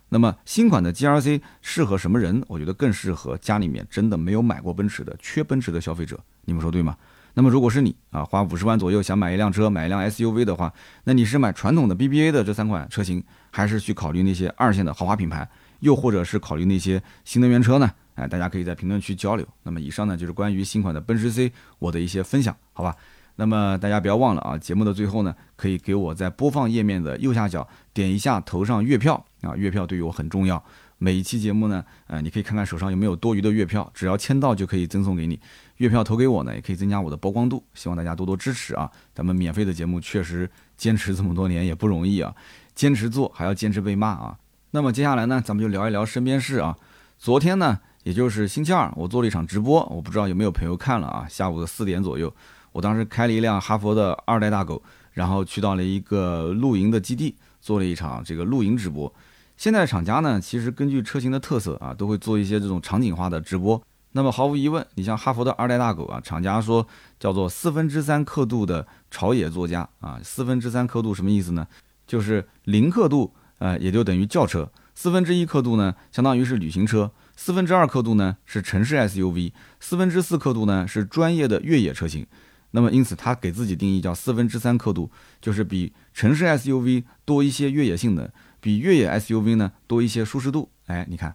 [0.10, 2.44] 那么新款的 GLC 适合什么人？
[2.48, 6.20] 我觉得更适合家里面真的没有买过奔驰的、缺奔驰的消费者。
[6.46, 6.96] 你们说对吗？
[7.34, 10.72] 那么如果是你啊，花五十万左右想买一辆车、买一辆 SUV 的话，
[11.04, 15.46] 那你是买传统的 BBA 的这三款车型，还是去考虑那些二线的豪华品牌，
[15.82, 17.92] 又或者是考虑那些新能源车呢？
[18.14, 19.46] 哎，大家可以在评论区交流。
[19.64, 22.96] 那么以上呢就是关于新款的奔驰 C 我的一些分享，好吧？
[23.36, 30.62] 那么大家不要忘了啊，节目的最后呢，可以给我在播放页面的右下角点一下头上月票啊，月票对于我很重要。
[30.98, 35.40] 每一期节目呢，呃，你可以看看手上有没有多余的月票，只要签到就可以赠送给你。
[35.78, 37.64] 月票投给我呢，也可以增加我的曝光度。
[37.74, 38.92] 希望大家多多支持啊！
[39.14, 42.36] 咱们免费的节目确实坚持这么多年也不容易啊，
[42.74, 44.38] 坚持做还要坚持被骂啊。
[44.72, 46.78] 那么接下来呢，咱们就聊一聊身边事啊。
[47.18, 51.26] 昨天呢，也就是星期二，我做了一场直播，我不知道有没有朋友看了啊？
[51.30, 52.34] 下午的四点左右。
[52.74, 54.82] 我当时开了一辆哈佛的二代大狗，
[55.14, 59.12] 然后去到了一个露营的基地，做了一场这个露营直播。
[59.58, 63.82] 现在厂家呢，其实根据车型的特色啊，都会做一些这种场景化的直播。
[64.12, 66.88] 那么毫无疑问，你像哈佛的二代大狗啊，厂家说
[67.20, 71.66] 叫做四分之三刻度的朝野座驾啊，四分之三刻度什么意思呢？
[72.06, 82.28] 就是零刻度，呃，也就等于轿车；四分之一刻度呢，相当于是旅行车；四分之二刻度呢是城市 SUV；四分之四刻度呢是专业的越野车型。
[82.76, 85.10] 那么，因此他给自己定义叫四分之三刻度，
[85.40, 90.70] 就是比城市 SUV 多一些越野性能，比越野 SUV 呢多一些舒适度。
[90.88, 91.34] 哎，你看，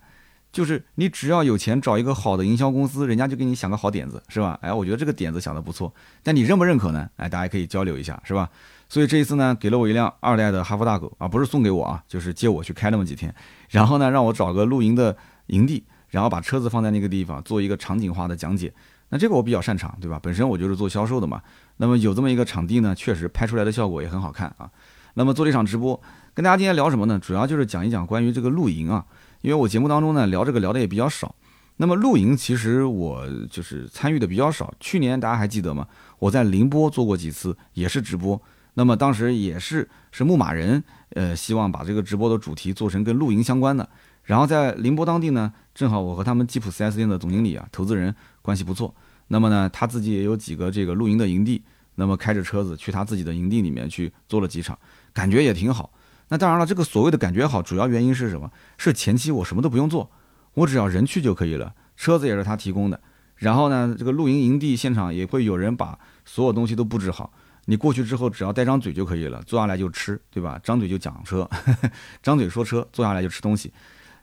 [0.52, 4.58] 就是你只要有钱，找一个好的营销公司，人家就给你想个好点子，是吧？
[4.60, 7.08] 哎，我觉得这个点子想的不错，但你认不认可呢？
[7.16, 8.50] 哎，大家可以交流一下，是吧？
[8.90, 13.34] 所以这一次呢，给了我一辆二代的哈弗大狗啊，不是送给我啊，就是借我去开那么几天，
[13.70, 18.72] 然后呢，让我找个露营的营地，然后把车子放在那个地方，做一个场景化的讲解。
[19.10, 20.18] 那这个我比较擅长，对吧？
[20.22, 21.42] 本身我就是做销售的嘛。
[21.76, 24.70] 那么有这么一个场地呢，确实拍出来的效果也很好看啊。
[25.14, 26.00] 那么做了一场直播，
[26.32, 27.18] 跟大家今天聊什么呢？
[27.18, 29.04] 主要就是讲一讲关于这个露营啊。
[29.42, 31.34] 因为我节目当中呢聊这个聊的也比较少。
[31.78, 34.72] 那么露营其实我就是参与的比较少。
[34.78, 35.88] 去年大家还记得吗？
[36.18, 38.40] 我在宁波做过几次，也是直播。
[38.74, 43.88] 那么当时也是是牧马人，呃，希望把这个直播的主题做成跟露营相关的。
[44.22, 48.14] 然后在宁波当地呢，正好我和他们吉普 4S 店的总经理啊，投资人。
[48.42, 48.94] 关系不错，
[49.28, 51.62] 那么呢，他自己也有几个这个露营的营地，
[51.96, 54.78] 那么开着车子去他自己的营地里面去做了几场，
[55.12, 55.92] 感觉也挺好。
[56.28, 58.50] 那当然了，这个所谓的感觉好，主要原因是什么？
[58.78, 60.10] 是前期我什么都不用做，
[60.54, 63.00] 我只要人去就可以了，车子也是他提供的。
[63.36, 67.32] 然后呢，这个露营营地现场也会有人把所有东西都布置好，
[67.66, 70.58] 你过去之后只要带张嘴就可以了，坐下来就吃，对吧？
[70.62, 71.48] 张嘴就讲车，
[72.22, 73.72] 张嘴说车，坐下来就吃东西。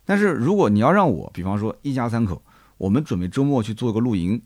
[0.06, 2.42] 但是如果你要让我，比方说一家三口。
[2.78, 4.42] 我们准备周末去做个露营，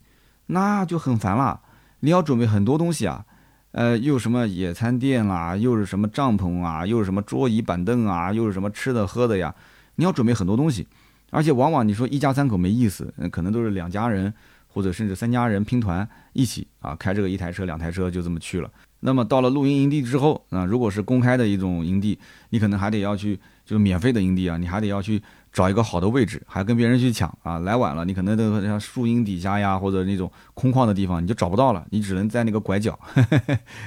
[0.47, 1.61] 那就很烦了。
[1.99, 3.25] 你要准备很多东西啊，
[3.71, 9.53] 呃，又什么野餐垫啦，又是什么帐篷啊，又是什么桌椅板凳啊，又是什么吃的喝的呀。
[9.95, 10.87] 你要准备很多东西，
[11.29, 14.33] 而且往往你说一家三口没意思，可能都是两家人
[14.67, 18.71] 或者甚至三家人拼团一起啊，开这个一台车、两台车就这么去了。
[19.01, 22.17] 那么到了露营营地之后啊，如果是公开的一种营地，
[22.49, 25.21] 你可能还得要去，就是免费的营地啊，你还得要去。
[25.51, 27.59] 找一个好的位置，还跟别人去抢啊！
[27.59, 31.85] 来晚了，你可能都像树荫底下呀，或者那种空旷的地方，你就找不到了。
[31.89, 32.97] 你只能在那个拐角，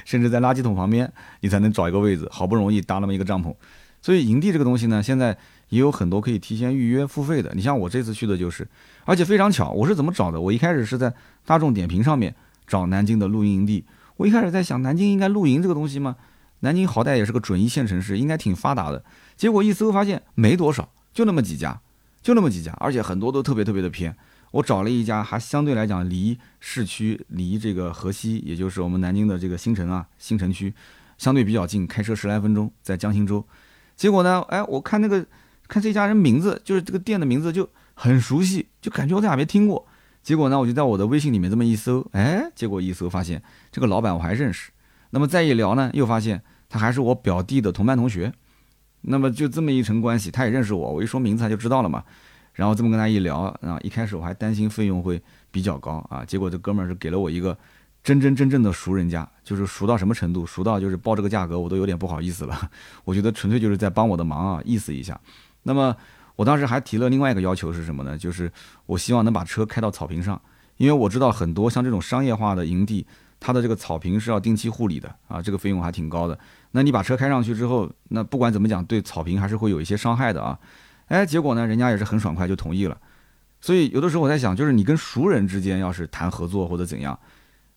[0.05, 2.29] 甚至在垃圾桶旁边，你才能找一个位置。
[2.31, 3.55] 好不容易搭那么一个帐篷，
[4.03, 5.37] 所以营地这个东西呢，现在
[5.71, 7.51] 也有很多可以提前预约付费的。
[7.55, 8.69] 你像我这次去的就是，
[9.07, 10.39] 而且非常巧，我是怎么找的？
[10.39, 11.15] 我一开始是在
[11.47, 12.35] 大众点评上面
[12.67, 13.87] 找南京的露营营地。
[14.19, 16.17] 我一开始在想，南京应该露营这个东西吗？
[16.61, 19.03] 南京好歹也是个准一线城市，应该挺发达的。
[19.35, 20.91] 结果一搜发现没多少。
[21.15, 21.81] 就那么几家，
[22.21, 24.15] 就那么几家，而且很多都特别特别的偏。
[24.51, 30.75] 我找了一家还相对来讲离市区、离这个河西，也就是我们南京的这个新城啊、新城区，
[31.19, 33.45] 相对比较近，开车十来分钟，在江心洲。
[33.97, 35.25] 结果呢，哎，我看那个
[35.67, 39.87] 看这家人名字，就是这个店的名字就很熟悉，就感觉我在哪边听过。
[40.23, 44.71] 结果呢，我就在我的微信里面这么一搜，哎，结果一搜发现这个老板我还认识。
[45.11, 48.33] 那么再一聊呢，又发现他还是我表弟的同班同学。
[49.07, 52.03] 那么就这么一层关系，他也认识我，我一说名字他就知道了嘛。
[52.53, 57.57] 然后这么跟他一聊啊，一开始我还担心费用会比较高啊，结果这哥们儿是给了我一个
[58.03, 60.47] 真真正正的熟人家，就是熟到什么程度？
[60.47, 62.71] 熟到就是报这个价格我都有点不好意思了。
[63.05, 65.21] 我觉得纯粹就是在帮我的忙啊，意思一下。
[65.65, 65.97] 那么
[66.37, 68.17] 我当时还提了另外一个要求是什么呢？
[68.17, 68.51] 就是
[68.87, 70.41] 我希望能把车开到草坪上，
[70.77, 73.05] 因为我知道很多像这种商业化的营地，
[73.47, 76.39] 它的这个草坪是要定期护理的啊，这个费用还挺高的。
[76.71, 80.59] 那你把车开上去之后，那不管怎么讲，对草坪还是会有一些伤害的啊。
[81.09, 82.99] 哎，结果呢，人家也是很爽快就同意了。
[83.61, 87.19] 所以有的时候我在想，就是你跟熟人之间要是谈合作或者怎样，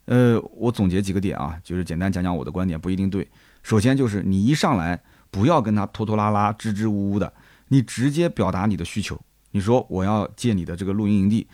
[0.06, 3.30] 呃，我总结几个点啊，就是简单讲讲我的观点，不一定对。
[3.62, 4.98] 首先就是你一上来
[5.30, 7.34] 不要跟他拖拖拉拉、支支吾吾的，
[7.68, 9.20] 你直接表达你的需求。
[9.52, 11.46] 你说我要借你的这个露营营地，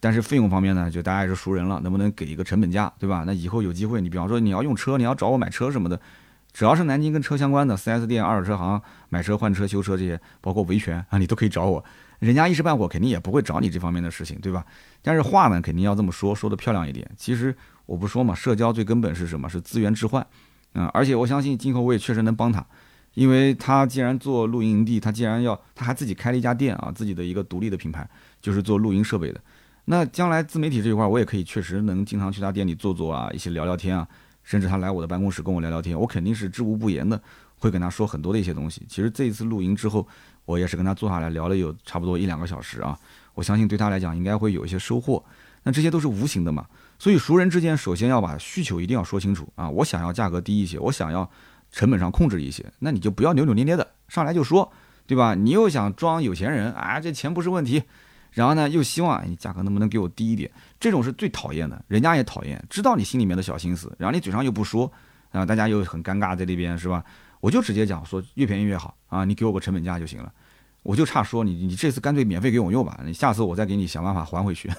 [0.00, 3.24] 但是费用方面呢，就大家也是熟人了，能不能给一个成本价，对吧？
[3.26, 6.00] 那以后有机会，你比方说你要用车，你要找我买车什么的。
[6.52, 8.80] 只要是南京跟车相关的 4S 店、二手车行、
[9.10, 11.84] 买车换车、修车这些，包括维权啊，你都可以找我。
[12.20, 14.64] 人家一时半会肯定也不会找你这方面的事情，对吧？
[15.02, 17.08] 但是话呢，肯定要这么说，说的漂亮一点。
[17.16, 17.54] 其实
[17.86, 19.48] 我不说嘛，社交最根本是什么？
[19.48, 20.26] 是资源置换。
[20.74, 22.64] 嗯，而且我相信今后我也确实能帮他，
[23.14, 28.08] 因为他既然做露营营地，他既然要，他还自己开了一家店啊，自己的一个独立的品牌，
[28.40, 29.40] 就是做露营设备的。
[29.90, 34.06] 那将来自媒体这一块，我也可以确实能经常去他店里坐坐啊，一起聊聊天啊。
[34.42, 37.18] 甚至他来我的办公室跟我聊聊天，我肯定是知无不言的，
[37.58, 38.82] 会跟他说很多的一些东西。
[38.86, 40.06] 其实这一次露营之后，
[40.44, 42.98] 我也是跟他坐下来聊了有差不多一两个小时啊。
[43.32, 45.24] 我相信对他来讲应该会有一些收获。
[45.62, 46.66] 那这些都是无形的嘛，
[46.98, 49.68] 所以熟人之间首先要把需求一定要说清楚啊。
[49.70, 51.28] 我想要价格低一些，我想要
[51.72, 54.70] 成本上控制一些，那你就不要扭扭捏捏的上来就说，
[55.06, 55.34] 对吧？
[55.34, 57.82] 你又想装有钱人啊，这钱不是问题。
[58.32, 60.50] 然后呢，又希望你价格能不能给我低一点？
[60.78, 64.90] 这种是最讨厌的，人家也讨厌，知道你心里面的小心思，然后你嘴上又不说，
[65.32, 67.04] 啊，大家又很尴尬在那边，是吧？
[67.40, 70.32] 我就直接讲说，越便宜越好啊，你给我个成本价就行了。
[70.82, 74.70] 我就差说你，你这次干脆免费给我用吧，你下次我再给你想办法还回去。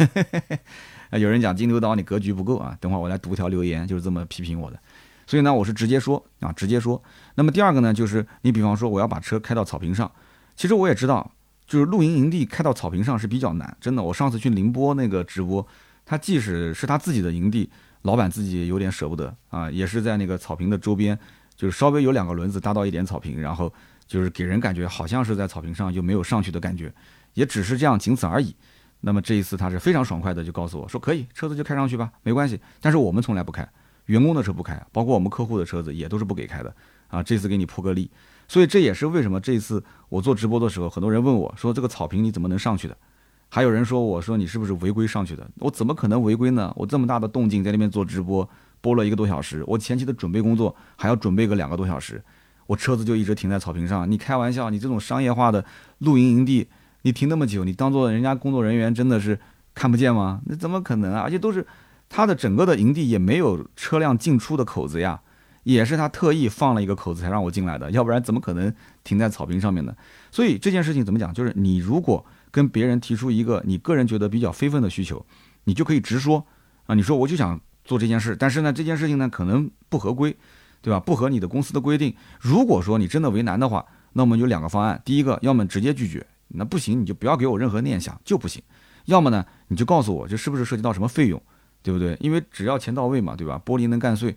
[1.12, 4.79] 有人讲金牛刀你格局不够啊，等会儿我来读条留言，就是这么批评我的。
[5.27, 7.01] 所以呢，我是直接说啊，直接说。
[7.35, 10.09] 那么第二个呢，就是你比方说我要把车开到草坪上，
[10.55, 11.31] 其实我也知道。
[11.69, 14.01] 就是露营营地开到草坪上是比较难，真的。
[14.01, 15.65] 我上次去宁波那个直播，
[16.03, 17.69] 他即使是他自己的营地，
[18.01, 21.17] 老板自己也有点舍不得啊，也是在那个草坪的周边，
[21.55, 23.71] 就是稍微有两个轮子搭到一点草坪，然后
[24.08, 26.91] 就是给人感觉好像是在草坪上，又没有上去的感觉，
[27.36, 28.55] 也只是这样，仅此而已。
[29.01, 32.60] 那么这一次他是非常爽快的就告诉我说可以，车子就开上去吧，没关系。
[32.82, 33.69] 但是我们从来不开，
[34.08, 36.75] 员工的车不开，包括我们客户的车子也都是不给开的
[37.10, 37.21] 啊。
[37.21, 38.10] 这次给你破个例。
[38.49, 42.97] 所以这也是为什么这次我做直播的时候，很多人问我说：“这个草坪你怎么能上去的？”
[43.47, 46.73] 还有人说：“我说你是不是违规上去的？”我怎么可能违规呢？
[46.75, 48.49] 我这么大的动静在那边做直播，
[48.81, 52.19] 播了一个多小时，我前期的准备工作还要准备个两个多小时，
[52.65, 54.09] 我车子就一直停在草坪上。
[54.09, 54.71] 你开玩笑？
[54.71, 55.63] 你这种商业化的
[55.99, 56.67] 露营营地，
[57.03, 59.39] 你停那么久，你当做人家工作人员真的是
[59.75, 60.41] 看不见吗？
[60.47, 61.21] 那怎么可能啊？
[61.21, 61.65] 而且都是
[62.09, 65.21] 他的整个的营地也没有车辆进出的口子呀。
[65.73, 69.95] 也是他特意放了一个口子才让我进来的， 要不然怎么可能停在草坪上面呢？
[70.32, 71.34] 所以这件事情怎么讲？
[71.34, 75.23] 就是你如果跟别人提出一个你个人觉得比较非分的需求，
[75.65, 76.43] 你就可以直说
[76.88, 80.36] 啊，你说我就想做这件事，但是呢这件事情呢可能不合规，
[80.82, 80.99] 对吧？
[80.99, 82.15] 不合你的公司的规定。
[82.39, 88.60] 如果说你真的为难的话，那我们有两个方案：第一个，要么直接拒绝，那不行你就不要给我任何念想，就不行；
[89.05, 91.39] 要么呢你就告诉我这是不是涉及到什么费用，
[91.84, 92.17] 对不对？
[92.19, 93.62] 因为只要钱到位嘛，对吧？
[93.63, 94.36] 玻璃能干碎。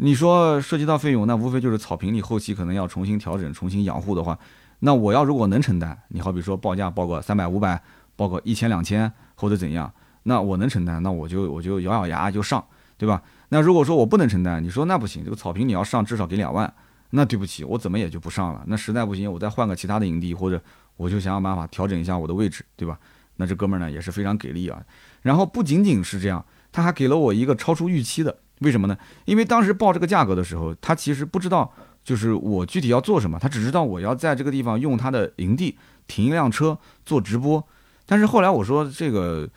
[0.00, 4.38] 你说涉及到费用，那无非就是草坪你后期可能要重新调整、重新养护的话，
[4.78, 7.82] 那我要如果能承担，你好比说报价报个三百、五百，
[8.14, 12.64] 报个一千、两千或者怎样，那我能承担，那我就我就咬咬牙就上，
[12.96, 13.20] 对吧？
[13.48, 16.72] 那如果说我不能承担，你说那不行，这个草坪你要上至少给两万，
[17.10, 18.62] 那对不起，我怎么也就不上了。
[18.68, 20.62] 那实在不行，我再换个其他的营地，或者
[20.96, 22.96] 我就想想办法调整一下我的位置，对吧？
[23.34, 24.80] 那这哥们儿呢也是非常给力啊。
[25.22, 28.38] 然后不仅仅是这样，他还给了我一个超出预期的。
[28.60, 28.96] 为什么呢？
[29.24, 37.62] 因为当时报这个价格的时候，他其实不知道，就是我具体要做什么，他只知道我要在这个地方用他的营地停一辆车做直播。
[38.06, 39.48] 但是后来我说，这个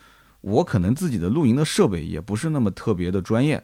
[0.41, 3.63] 我可能自己的露营的设备也不是那么特别的专业，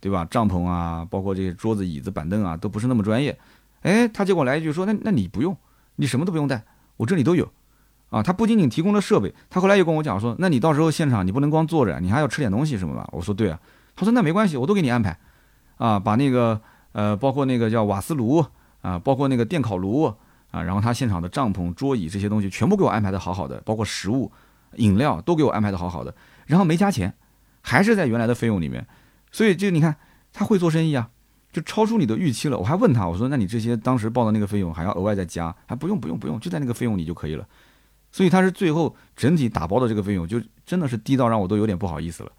[0.00, 0.26] 对吧？
[0.30, 3.38] 帐篷啊，包括这些桌子、椅子、板凳啊，都不是那么专业。
[3.82, 5.56] 哎，他结果来一句说，那那你不用，
[5.96, 6.64] 你什么都不用带，
[6.96, 7.50] 我这里都有。
[8.10, 13.06] 啊，他不仅仅提供了设备，他后来又跟我讲说，那你到时候现场你不能光坐着，你还要吃点东西什么的。
[13.12, 13.60] 我说对啊，
[13.98, 15.18] 他说那没关系，我都给你安排，
[15.76, 16.60] 啊，把那个
[16.92, 18.44] 呃，包括那个叫瓦斯炉
[18.80, 20.04] 啊，包括那个电烤炉
[20.52, 24.30] 啊，然后他现场的帐篷、桌椅这些东西全部给我安排的好好的，包括食物、
[24.76, 26.14] 饮料都给我安排的好好的，
[26.46, 27.12] 然后没加钱，
[27.60, 28.86] 还是在原来的费用里面，
[29.32, 29.96] 所以就你看
[30.32, 31.10] 他会做生意啊。
[31.50, 35.52] 就超出你的预期了，我还问他，我说那你这些当时报的那个费用还要额外再加？
[35.64, 37.48] 还不用不用不用，就在那个费用里就可以了。
[38.12, 42.30] 所以他是最后整体打包的这个费用，就真的是低到让我都有点不好意思了。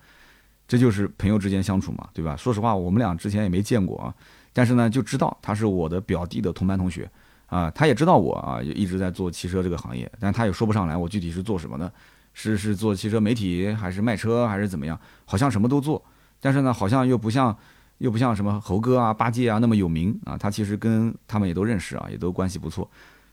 [0.70, 2.36] 这就是朋友之间相处嘛，对吧？
[2.38, 4.13] 说实话，我们俩之前也没见过啊，
[4.53, 7.09] 但是呢就知道他是我的表弟的同班同学
[7.47, 11.91] 啊，他也知道我啊，也一直在做汽车这个行业，但他也说不上来我具体是做什么的，
[12.34, 14.97] 是是做汽车媒体还是卖车还是怎么样？
[15.26, 16.01] 好像什么都做，
[16.39, 17.53] 但是呢好像又不像。
[17.99, 22.89] 又不像什么猴哥啊、八戒啊那么有名啊，他其实跟他们也都认识啊，也都关系不错，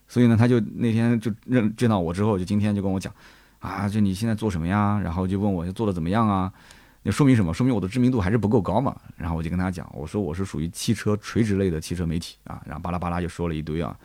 [0.09, 3.15] 所以呢，他就那天就认见到我之后，就今天就跟我讲，
[3.61, 5.01] 啊，就你现在做什么呀？
[5.05, 6.53] 然后就问我做的怎么样啊？
[7.07, 7.55] 那说明什么？
[7.55, 8.97] 说明我的知名度还是不够高嘛。
[9.17, 13.97] 然后我就跟他讲，我说我是属于汽车垂直类的汽车媒体啊，然后巴拉巴拉就说了一堆啊，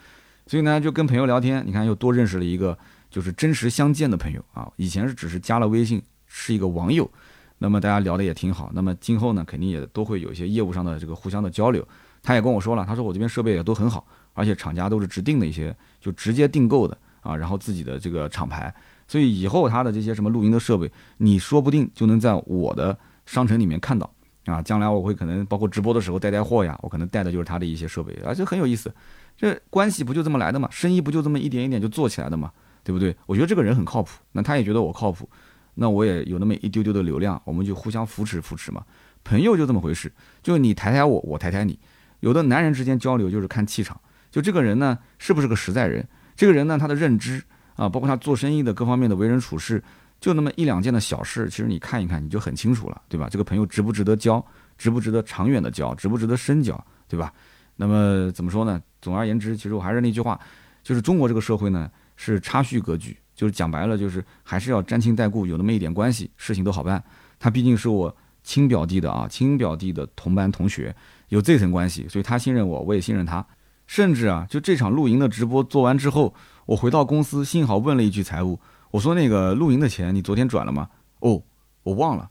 [0.46, 2.78] 所以呢，就跟朋友聊天，你看又多认识了一个
[3.10, 7.10] 就是真实相见的朋友啊，以前是只是加了微信，是一个网友。
[7.58, 11.84] 那么大家聊的也挺好，那么今后呢，肯定也都会有一些业务上的这个互相的交流。
[12.22, 18.74] 他也跟我说了，他说我这边设备也都很好，而且厂家都是指定的一些，就直接订购的啊，然后自己的这个厂牌，
[19.08, 24.12] 所以以后他的这些什么录音的设备，你说不定就能在我的商城里面看到
[24.46, 24.62] 啊。
[24.62, 28.94] 将来我会可能包括直播的时候带带货呀，我可能带的就是他的一些设备啊，这很有意思。
[29.38, 30.68] 这关系不就这么来的嘛？
[30.72, 32.52] 生意不就这么一点一点就做起来的嘛？
[32.84, 33.16] 对不对？
[33.26, 35.30] 我觉得这个人很靠谱，那他也觉得我靠谱。
[35.76, 38.84] 那我也有那么一丢丢的流量，我们就互相扶持扶持嘛。
[39.24, 40.12] 朋友就这么回事，
[40.44, 41.80] 就你抬抬我，我抬抬你。
[42.20, 44.00] 有的男人之间交流就是看气场，
[44.30, 46.06] 就这个人呢是不是个实在人？
[46.42, 47.40] 这个人呢他的认知
[47.76, 49.80] 啊，包括他做生意的各方面的为人处事，
[50.20, 53.30] 就那么一两件的小事，其实你看一看你就很清楚了，对吧？
[53.30, 54.44] 这个朋友值不值得交，
[54.76, 57.32] 值不值得长远的交，值不值得深交，对吧？
[57.76, 58.82] 那么怎么说呢？
[59.04, 60.40] 总而言之，其实我还是那句话，
[60.82, 63.16] 就是中国这个社会呢是差序格局。
[63.36, 67.04] 就是讲白了，就是还是要沾亲带故，有那么一点关系，事情都好办。
[67.40, 70.96] 他毕竟是我亲表弟的啊，亲表弟的同班同学，
[71.30, 73.46] 有这层关系，所以他信任我，我也信任他。
[73.92, 76.34] 甚至啊，就这场露营的直播做完之后，
[76.66, 78.58] 我回到公司，幸好问了一句财务，
[78.92, 80.88] 我说那个露营的钱你昨天转了吗？
[81.20, 81.44] 哦，
[81.84, 82.30] 我忘了，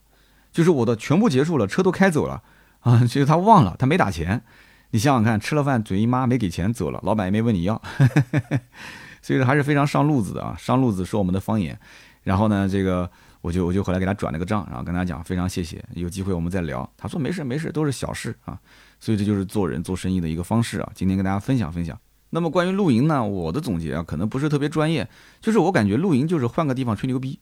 [0.51, 2.43] 就是我的全部结束了，车都开走了
[2.81, 4.43] 啊，就是他忘了，他没打钱。
[4.93, 7.83] 你想想看，吃了饭嘴一抹没给钱走了，老板也没问你要。
[9.21, 11.79] 所以说还是非常上路子的啊，上路子说我们的方言。
[12.23, 13.11] 然后呢，这个
[13.43, 16.91] 我就我就回来给他转了个账，然后跟他讲非常谢谢，有机会我们再聊。
[16.97, 18.59] 他说没事没事，都是小事啊。
[19.01, 20.93] 所以这就是做人做生意的一个方式啊。
[20.95, 21.99] 今天跟大家分享分享。
[22.33, 25.09] 那么关于露营呢，我的总结啊，可能不是特别专业，
[25.41, 27.41] 就是我感觉露营就是换个地方吹牛逼，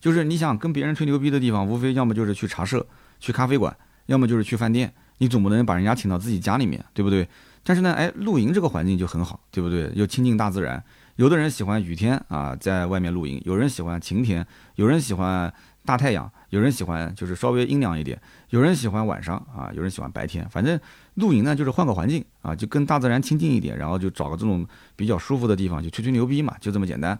[0.00, 2.86] 就是你想跟别人吹牛逼的地方，无非要么就是去茶社、
[3.18, 3.74] 去咖啡馆，
[4.04, 7.26] 要么就是去饭店，你总不能把人家请到自己家里面，对不对？
[7.62, 9.90] 但是呢，哎，露营这个环境就很好，对不对？
[9.94, 10.82] 又亲近大自然。
[11.16, 14.44] 有的人喜欢雨天啊，在外面露营；有人喜欢晴天；
[14.76, 15.52] 有人喜欢
[15.88, 18.14] 大太阳；有人喜欢就是稍微阴凉一点；
[18.50, 20.46] 有人喜欢晚上啊；有人喜欢白天。
[20.50, 20.78] 反正
[21.14, 24.66] 露营呢，就是换个环境啊，就跟大自然亲近一点，然后就找个这种
[24.96, 27.18] 比较舒服的地方，就吹吹牛逼嘛，就这么简单。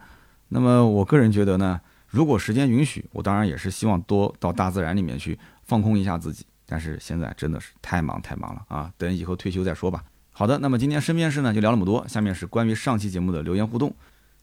[0.51, 6.45] 那么我个人觉得呢，如果时间允许，我当然也是希望多到大自然里面去放空一下自己。
[6.67, 10.05] 但是现在真的是太忙太忙了啊，等以后退休再说吧。
[10.31, 13.95] 好的，那么今天身边事呢就聊那么多，下面是关于上期节目的留言互动。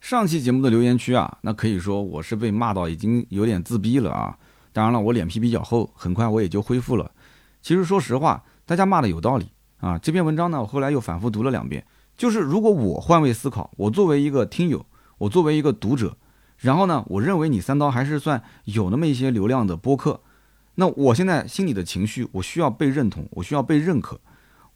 [0.07, 4.37] 上期节目的留言区啊，那可以说我是被骂到已经有点自闭了啊。
[4.71, 7.09] 当然了，我脸皮比较厚，很快我也就恢复了。
[7.63, 9.47] 其实说实话，大家骂的有道理
[9.77, 9.97] 啊。
[9.97, 11.83] 这篇文章呢，我后来又反复读了两遍。
[12.15, 14.85] 就是如果我换位思考，我作为一个听友，
[15.17, 16.15] 我作为一个读者，
[16.57, 20.21] 然后呢，我认为你三刀还是算有那么一些流量的播客，
[20.75, 24.21] 那我现在心里的情绪，我需要被认同，我需要被认可。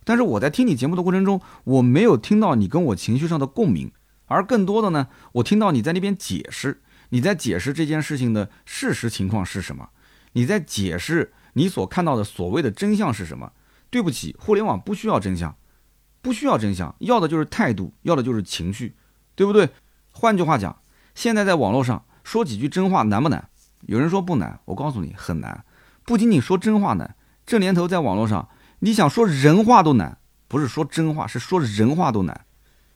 [0.03, 3.91] 但是我在听你节目的过程中，我没有听到你跟我情绪上的共鸣，
[4.29, 9.89] 而更多的呢，我听到你在那边解释，你在解释这件事情的事实情况是什么，
[10.31, 13.51] 你在解释你所看到的所谓的真相是什么。
[13.91, 15.55] 对不起，互联网不需要真相，
[16.21, 18.95] 不需要真相，要的就是态度，要的就是情绪，
[19.33, 19.67] 对不对？
[20.11, 20.79] 换句话讲，
[21.15, 23.49] 现在在网络上说几句真话难不难？
[23.87, 25.65] 有人说不难，我告诉你很难。
[26.05, 27.15] 不仅仅说真话难，
[27.47, 28.47] 这年头在网络上。
[28.81, 32.45] 你想说人话都难，不是说真话，是说人话都难。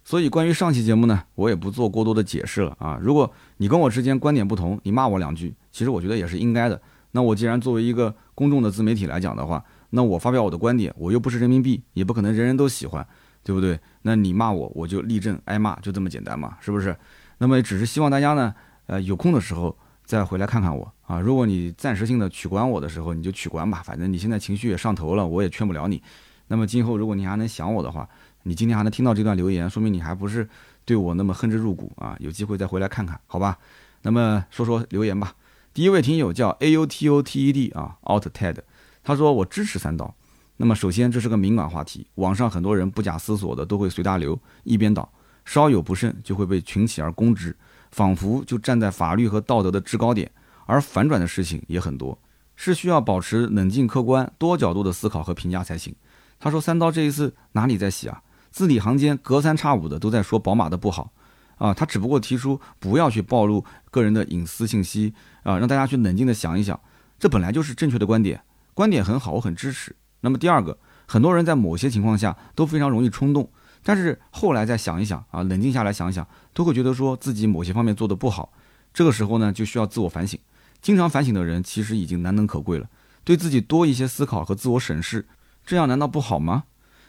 [0.04, 3.00] 所以关于上期节目呢，我也不做过多的解释了啊。
[3.02, 6.82] 如果你跟我之间观点不同，你骂我两句，其实我觉得也是应该的。
[7.12, 13.06] 那我既然作为一个公众的自媒体来讲的话，那我发表我的观点，我又不是人民币，也不可能人人都喜欢，
[13.44, 13.80] 对不对？
[14.02, 16.96] 那你骂我，我就立正挨骂，就这么简单嘛，是不是？
[17.38, 18.54] 那么只是希望大家呢，
[18.88, 21.20] 呃，有空的时候再回来看看我啊。
[21.20, 26.02] 如果你暂时性的取关我的时候，你就取关吧，反正你现在情绪也上头了，我也劝不了你。
[26.48, 28.08] 那么今后如果你还能想我的话，
[28.44, 30.48] 你今天还能听到这段留言，说明你还不是
[30.86, 32.16] 对我那么恨之入骨啊。
[32.20, 33.58] 有机会再回来看看，好吧？
[34.02, 35.34] 那么说说留言吧。
[35.74, 38.58] 第一位听友叫 A U T O T E D 啊，Out Ted，
[39.04, 40.14] 他说我支持三刀。
[40.58, 45.12] 那么首先这是个敏感话题，网上很多人不假思索的都会随大流一边倒，
[45.46, 47.56] 稍有不慎就会被群起而攻之，
[47.92, 50.30] 仿佛就站在法律和道德的制高点。
[50.66, 52.18] 而反转的事情也很多，
[52.56, 55.94] 是需要保持冷静客观、多角度的思考和评价才行。
[56.40, 58.22] 他说三刀这一次哪里在洗啊？
[58.54, 61.12] 字里行间隔三差五的都在说宝马的不好。
[61.58, 66.78] 啊，他只不过提出不要去暴露个人的隐私信息啊，让大家去冷静的想一想，
[67.18, 68.42] 这本来就是正确的观点，
[68.74, 69.96] 观点很好，我很支持。
[70.22, 73.50] 那么第二个，很多人在某些情况下都非常容易冲动，
[73.82, 78.52] 但是后来再想一想啊，冷静下来想一想，都会觉得说自己某些方面做的不好，
[78.94, 80.38] 这个时候呢就需要自我反省。
[80.82, 82.88] 经常反省的人其实已经难能可贵了，
[83.24, 85.28] 对自己多一些思考和自我审视，
[85.66, 86.64] 这样难道不好吗？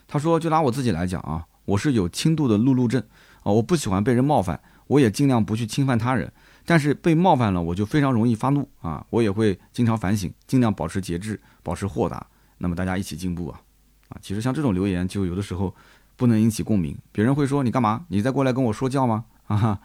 [0.06, 3.02] 他说，就拿我自己来讲啊，我是有轻度的路怒症。
[3.42, 6.32] 啊，我不喜欢被人冒犯，我也尽量不去侵犯他人。
[6.64, 9.04] 但是被冒犯了，我就非常容易发怒啊！
[9.10, 12.26] 我也会经常反省，尽量保持节制，保持豁达。
[12.56, 13.60] 那么大家一起进步啊！
[14.08, 15.74] 啊，其实像这种留言，就有的时候
[16.16, 18.06] 不能引起共鸣，别人会说你干嘛？
[18.08, 19.26] 你再过来跟我说教吗？
[19.46, 19.78] 啊，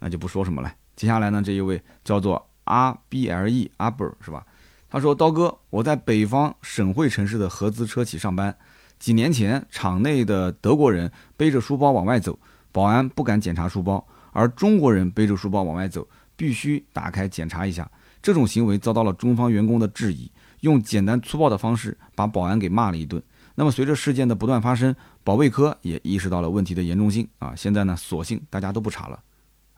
[0.00, 0.72] 那就不说什么了。
[0.96, 4.44] 接下来呢，这一位叫做 Rble 阿伯是吧？
[4.90, 8.56] 他说：刀哥，我在北方省会城市的合资车企上班，
[8.98, 12.38] 几年前厂内的德国人背着书包往外走。
[12.72, 17.90] 保安不敢检查书包，而中国人背着书包往外走，必须打开检查一下。
[18.20, 20.30] 这种行为遭到了中方员工的质疑，
[20.60, 23.22] 用简单粗暴的方式把保安给骂了一顿。
[23.54, 24.94] 那么随着事件的不断发生，
[25.24, 27.54] 保卫科也意识到了问题的严重性啊。
[27.56, 29.18] 现在呢，索性大家都不查了。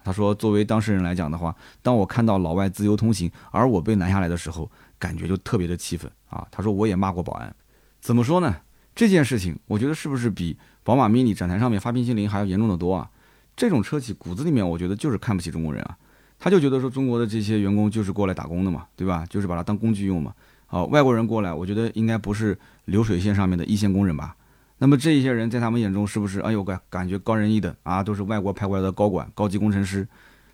[0.03, 6.45] 他说，作为当事人来讲的话，当我看到老外自由通行，而我被拦下来的时候，感觉就特别的气愤啊。
[6.51, 7.55] 他说，我也骂过保安，
[8.01, 8.57] 怎么说呢？
[8.99, 10.57] 这件事情，我觉得是不是比？
[10.83, 13.09] 宝马 mini 展台上面发冰淇淋还要严重的多啊！
[13.55, 15.97] 这种车企骨子里面，我觉得就是看不起中国人啊，
[16.37, 19.25] 他就觉得说中国的这些员工就是过来打工的嘛，对吧？
[19.31, 20.35] 就是把它当工具用嘛。
[20.67, 24.35] 好，外国人过来，我觉得应该不是流水线上面的一线工人吧？
[24.79, 28.03] 那么这一些人在他们眼中是不是哎呦感感觉高人一等啊？
[28.03, 30.09] 都是外国派过来的高管、高级工程师。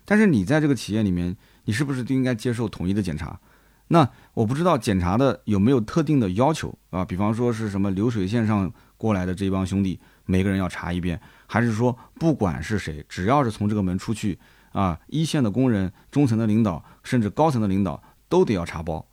[0.05, 3.39] 但是你在这个企业里面，你是不是就应该接受统一的检查？
[3.87, 7.05] 那我不知道检查的有没有特定的要求啊？
[7.05, 9.99] 比方说是什么流水线上过来的这帮兄弟。
[10.27, 14.39] 每个人要查一遍，还是说不管是谁，只要是从这个门出去
[14.71, 19.05] 啊，一线的工人、中层的领导，甚至高层的领导都得要查包。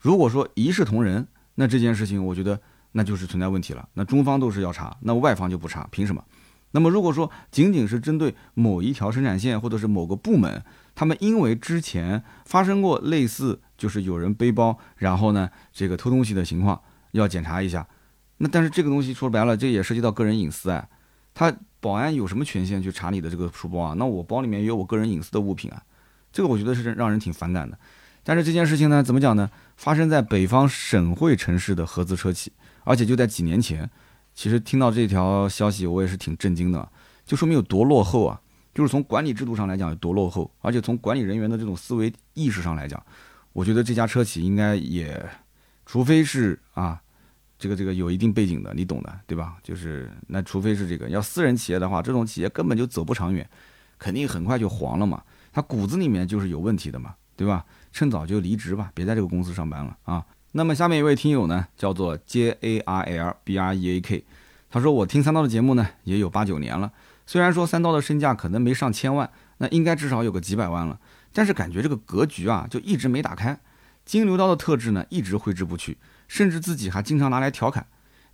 [0.00, 1.26] 如果说一视同仁，
[1.56, 2.60] 那这件事情我觉得
[2.92, 3.88] 那就是存在问题了。
[3.94, 6.24] 那中方都是要查，那外方就不查，凭什么？
[6.70, 10.62] 那么如果说仅仅是针对某一条生产线或者是某个部门，
[10.94, 16.78] 他们因为之前发生过类似就是有人背包，然后呢这个偷东西的情况，
[17.12, 17.88] 要检查一下。
[18.36, 20.86] 那但是这个东西说白了，这也涉及到个人隐私啊。
[21.32, 21.50] 他
[21.80, 23.94] 保安有什么权限去查你的这个书包啊？
[23.96, 25.82] 那我包里面也有我个人隐私的物品啊。
[26.30, 27.78] 这个我觉得是让人挺反感的。
[28.22, 29.50] 但是这件事情呢，怎么讲呢？
[29.76, 32.52] 发生在北方省会城市的合资车企，
[32.84, 33.88] 而且就在几年前。
[34.34, 36.86] 其实听到这条消息，我也是挺震惊的，
[37.24, 38.40] 就说明有多落后啊！
[38.72, 43.02] 就是从管理制度上来讲有多落后，而且从管理人员的这种思维意识上来讲，
[43.52, 45.28] 我觉得这家车企应该也，
[45.84, 47.00] 除非是啊。
[47.62, 49.58] 这个这个有一定背景的，你懂的，对吧？
[49.62, 53.46] 就是那除非是这个要私人企业的话，这种企业根本就走不长远，
[53.98, 55.22] 肯定很快就黄了嘛。
[55.52, 57.62] 他骨子里面就是有问题的嘛，对吧？
[57.92, 60.24] 趁早就离职吧，别在这个公司上班了啊。
[60.52, 64.24] 那么下面一位听友呢，叫做 J A R L B R E A K，
[64.70, 66.90] 他说我听三刀的节目呢也有八九年了，
[67.26, 70.98] 虽然说三刀的身价可能没上千万，那应该至少有个几百万了，
[71.32, 73.58] 但是感觉这个格局啊就一直没打开，
[74.04, 75.98] 金牛刀的特质呢一直挥之不去。
[76.28, 77.84] 甚至自己还经常拿来调侃，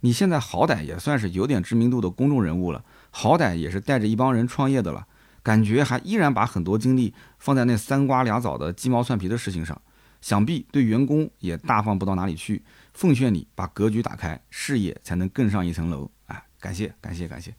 [0.01, 5.07] 你现在好歹也算是有点知名度的公众人物了，好歹也是带着一帮人创业的了，
[5.43, 9.81] 感觉还依然把很多精力放在那三瓜俩枣的鸡毛蒜皮的事情上，
[10.21, 12.63] 想必对员工也大方不到哪里去。
[12.93, 16.11] 奉劝你把格局打开，事业才能更上一层楼。
[16.27, 17.55] 哎，感谢感谢感谢，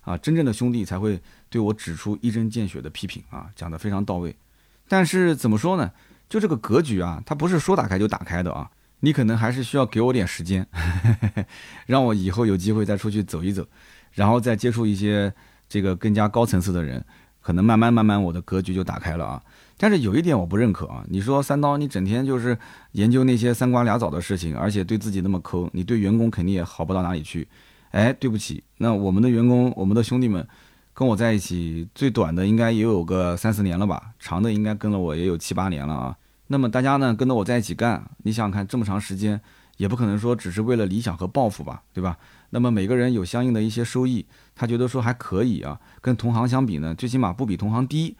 [0.00, 1.20] 啊，真正的兄弟才会
[1.50, 4.34] 对我指出一针见血的批评啊，讲得非常到位。
[4.92, 5.90] 但是怎么说呢？
[6.28, 8.70] 就这个格局啊，它不是说打开就打开的啊。
[9.00, 10.66] 你可能还是需要给我点时间，
[11.88, 13.66] 让我以后有机会再出去走一走，
[14.12, 15.32] 然后再接触一些
[15.66, 17.02] 这个更加高层次的人，
[17.40, 19.42] 可能慢慢慢慢我的格局就打开了啊。
[19.78, 22.58] 但是有一点我不认可啊，你说三刀你整天就是
[22.90, 27.48] 研究那些三瓜俩枣的事情，而且对自己那么抠，你对员工肯定也好不到哪里去。
[27.92, 30.46] 哎，对不起，那我们的员工，我们的兄弟们，
[30.94, 36.16] 跟我在一起最短的应该也有个三四年了吧，长的应该跟了我也有七八年了啊。
[36.48, 39.40] 那么大家呢跟着我在一起干，你想想看，这么长时间，
[39.78, 42.18] 也不可能说只是为了理想和抱负吧，对吧？
[42.50, 48.16] 那么每个人有相应的一些收益，他觉得说还可以啊，跟同行相比呢，最起码不比同行低。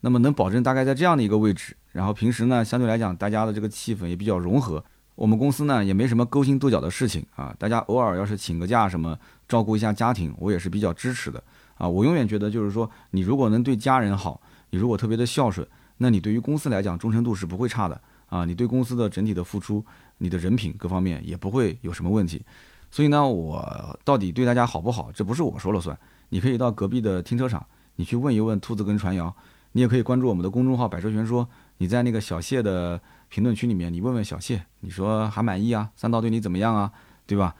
[0.00, 4.82] 那么能保证大概在这样的一个位置，然后平时呢，相对来讲大家的这个气氛也比较融合。
[5.14, 9.18] 我们公司呢也没什么勾心斗角的事情啊，大家偶尔要是请个假什么，
[9.48, 11.42] 照顾一下家庭，我也是比较支持的
[11.84, 11.88] 啊。
[11.88, 15.66] 我永远觉得就是说，你如果能对家人好，你如果特别的孝顺，
[15.98, 18.44] 那你对于公司来讲忠诚度是不会差的啊。
[18.44, 19.84] 你对公司的整体的付出，
[20.18, 22.42] 你的人品各方面也不会有什么问题。
[22.90, 25.98] 所以呢，我到底对大家好不好，这不是我说了算。
[26.30, 27.64] 你可以到隔壁的停车场，
[27.96, 29.34] 你去问一问兔子跟传谣，
[29.72, 33.00] 你也可以关注我们的公众号“百车全说”，你在那个小谢的。
[33.30, 35.90] 评论区里面，你问问小谢，你说还满意啊？
[35.96, 36.92] 三刀对你怎么样啊？
[37.26, 37.52] 对吧？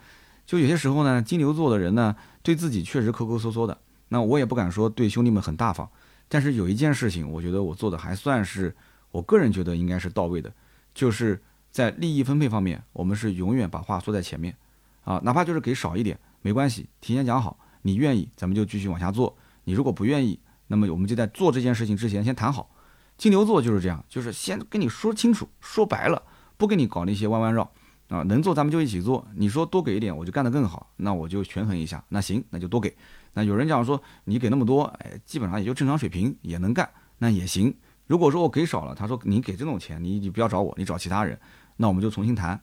[0.45, 3.77] 就有些时候呢，金牛座的人呢，对自己确实抠抠搜搜的。
[4.09, 5.89] 那我也不敢说对兄弟们很大方，
[6.27, 8.75] 但是有一件事情，我觉得我做的还算是，
[9.11, 10.53] 我个人觉得应该是到位的，
[10.93, 11.41] 就是
[11.71, 14.55] 在利益分配方面，我们是永远把话说在前面
[15.03, 22.69] 啊，哪怕就是给少一点没关系，提前讲好，你愿意咱们就继续往下做，你如果不愿意，那么我们就在做这件事情之前先谈好。
[23.17, 26.21] 金牛座就是这样，就是先跟你说清楚，说白了，
[26.57, 27.71] 不跟你搞那些弯弯绕
[28.09, 28.23] 啊。
[28.23, 32.95] 能做咱们就一起做，你说多给一点，我就干得更好，那我就权衡一下，那行，那就多给。
[33.33, 37.73] 那有人讲说你给那么多，哎，基本上也就正常水平也能干，那也行。
[38.07, 41.39] 如果说我给少了，他说你给这种钱，你你不要找我，你找其他人，
[41.77, 42.59] 那我们就重新谈，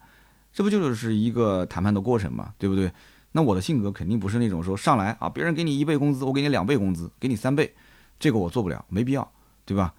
[0.53, 2.93] 这不就是一个谈判的过程嘛，对不对？
[3.33, 7.75] 那我的性格肯定不是那种说上来啊，别人给你一倍工资，我给你两倍工资，给你三倍，
[8.19, 9.33] 这个我做不了，没必要，
[9.65, 9.93] 对吧？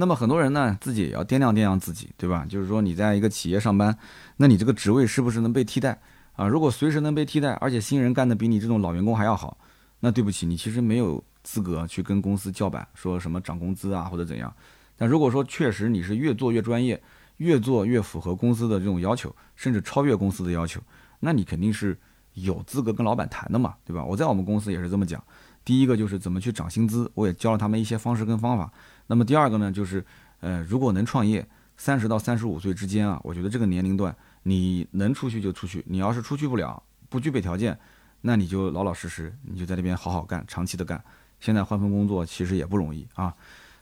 [0.00, 2.46] 那么很多人呢，自己也要掂量掂量自己，对吧？
[2.48, 3.98] 就是说你在一个企业上班，
[4.36, 6.00] 那你这个职位是不是能被替代
[6.34, 6.46] 啊？
[6.46, 9.58] 如果随时能被替代，而且新人干的比你这种老员工还要好，
[9.98, 14.54] 那对不起，你其实没有资格去跟公司叫板，说什么涨工资啊或者怎样。
[14.96, 17.02] 但如果说确实你是越做越专业，
[17.38, 20.80] 越做越符合公司的这种要求，甚至超越公司的要求，
[21.18, 21.98] 那你肯定是
[22.34, 24.04] 有资格跟老板谈的嘛，对吧？
[24.04, 25.20] 我在我们公司也是这么讲。
[25.68, 28.72] 第一个就是怎么去涨薪资，我也教了他们一些方式跟方法。
[29.06, 30.02] 那么第二个呢，就是，
[30.40, 31.46] 呃，如果能创业，
[31.76, 37.78] 三十到三十五岁之间啊，我觉得这个年龄段你能出去就出去，你要是出去不了，不具备条件，
[38.22, 41.04] 那你就老老实实，你就在那边好好干，长期的干。
[41.38, 43.34] 现在换份工作其实也不容易啊。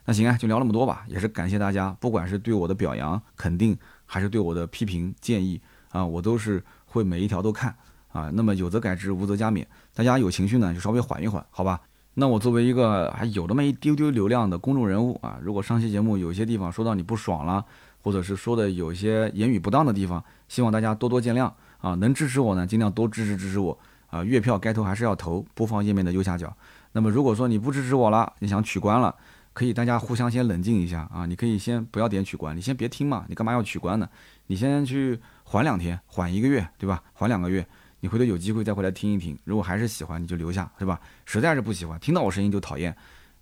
[0.07, 5.61] 那行啊，就聊那么多吧，也是感谢大家，不管是对我的表扬肯定，还是对我的批评建议
[5.91, 7.77] 啊，我都是会每一条都看。
[8.09, 9.63] 啊，那么有则改之，无则加勉。
[9.97, 11.81] 大家有情绪呢，就稍微缓一缓，好吧？
[12.13, 17.65] 那我作为一个还有那么一丢丢流量的公众人物啊，如果上期节目有些地方说到你不爽了，
[18.03, 21.95] 或者是说的有些言语不当的地方，希望大家多多见谅啊。
[21.95, 23.79] 能支持我呢，尽量多支持支持我
[24.09, 24.23] 啊。
[24.23, 26.55] 月票该投还是要投，播放页面的右下角。
[26.93, 29.15] 那么如果说你不支持我了，你想取关了，
[29.55, 31.25] 可以大家互相先冷静一下啊。
[31.25, 34.07] 你可以先不要点取关，你先别听嘛，你干嘛要取关呢？
[34.49, 37.03] 你先去缓两天，缓一个月，对吧？
[37.15, 37.67] 缓两个月。
[38.07, 41.01] 你回头有机会再回来听一听，如果还是喜欢，你就留下，是吧？
[41.25, 42.97] 实在是不喜欢，听到我声音就讨厌，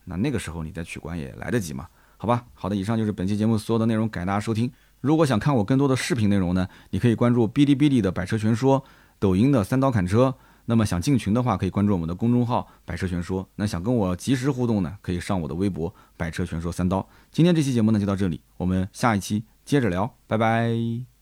[0.07, 1.87] 那那个时候你再取关也来得及嘛？
[2.17, 4.73] 好吧，好的，以上就是本期节目所有的内容，感谢大家收听。
[5.03, 8.83] 如果想看我更多的视频内容呢，你可以关注哔哩哔哩的百车全说，
[9.19, 10.35] 抖音的三刀砍车。
[10.65, 13.47] 那么想进群的话，可以关注我们的公众号百车全说。
[13.57, 17.07] 那想跟我及时互动呢，可以上我的微博百车全说三刀。
[17.31, 21.14] 今天这期节目呢就到这里，我们下一期接着聊，拜拜。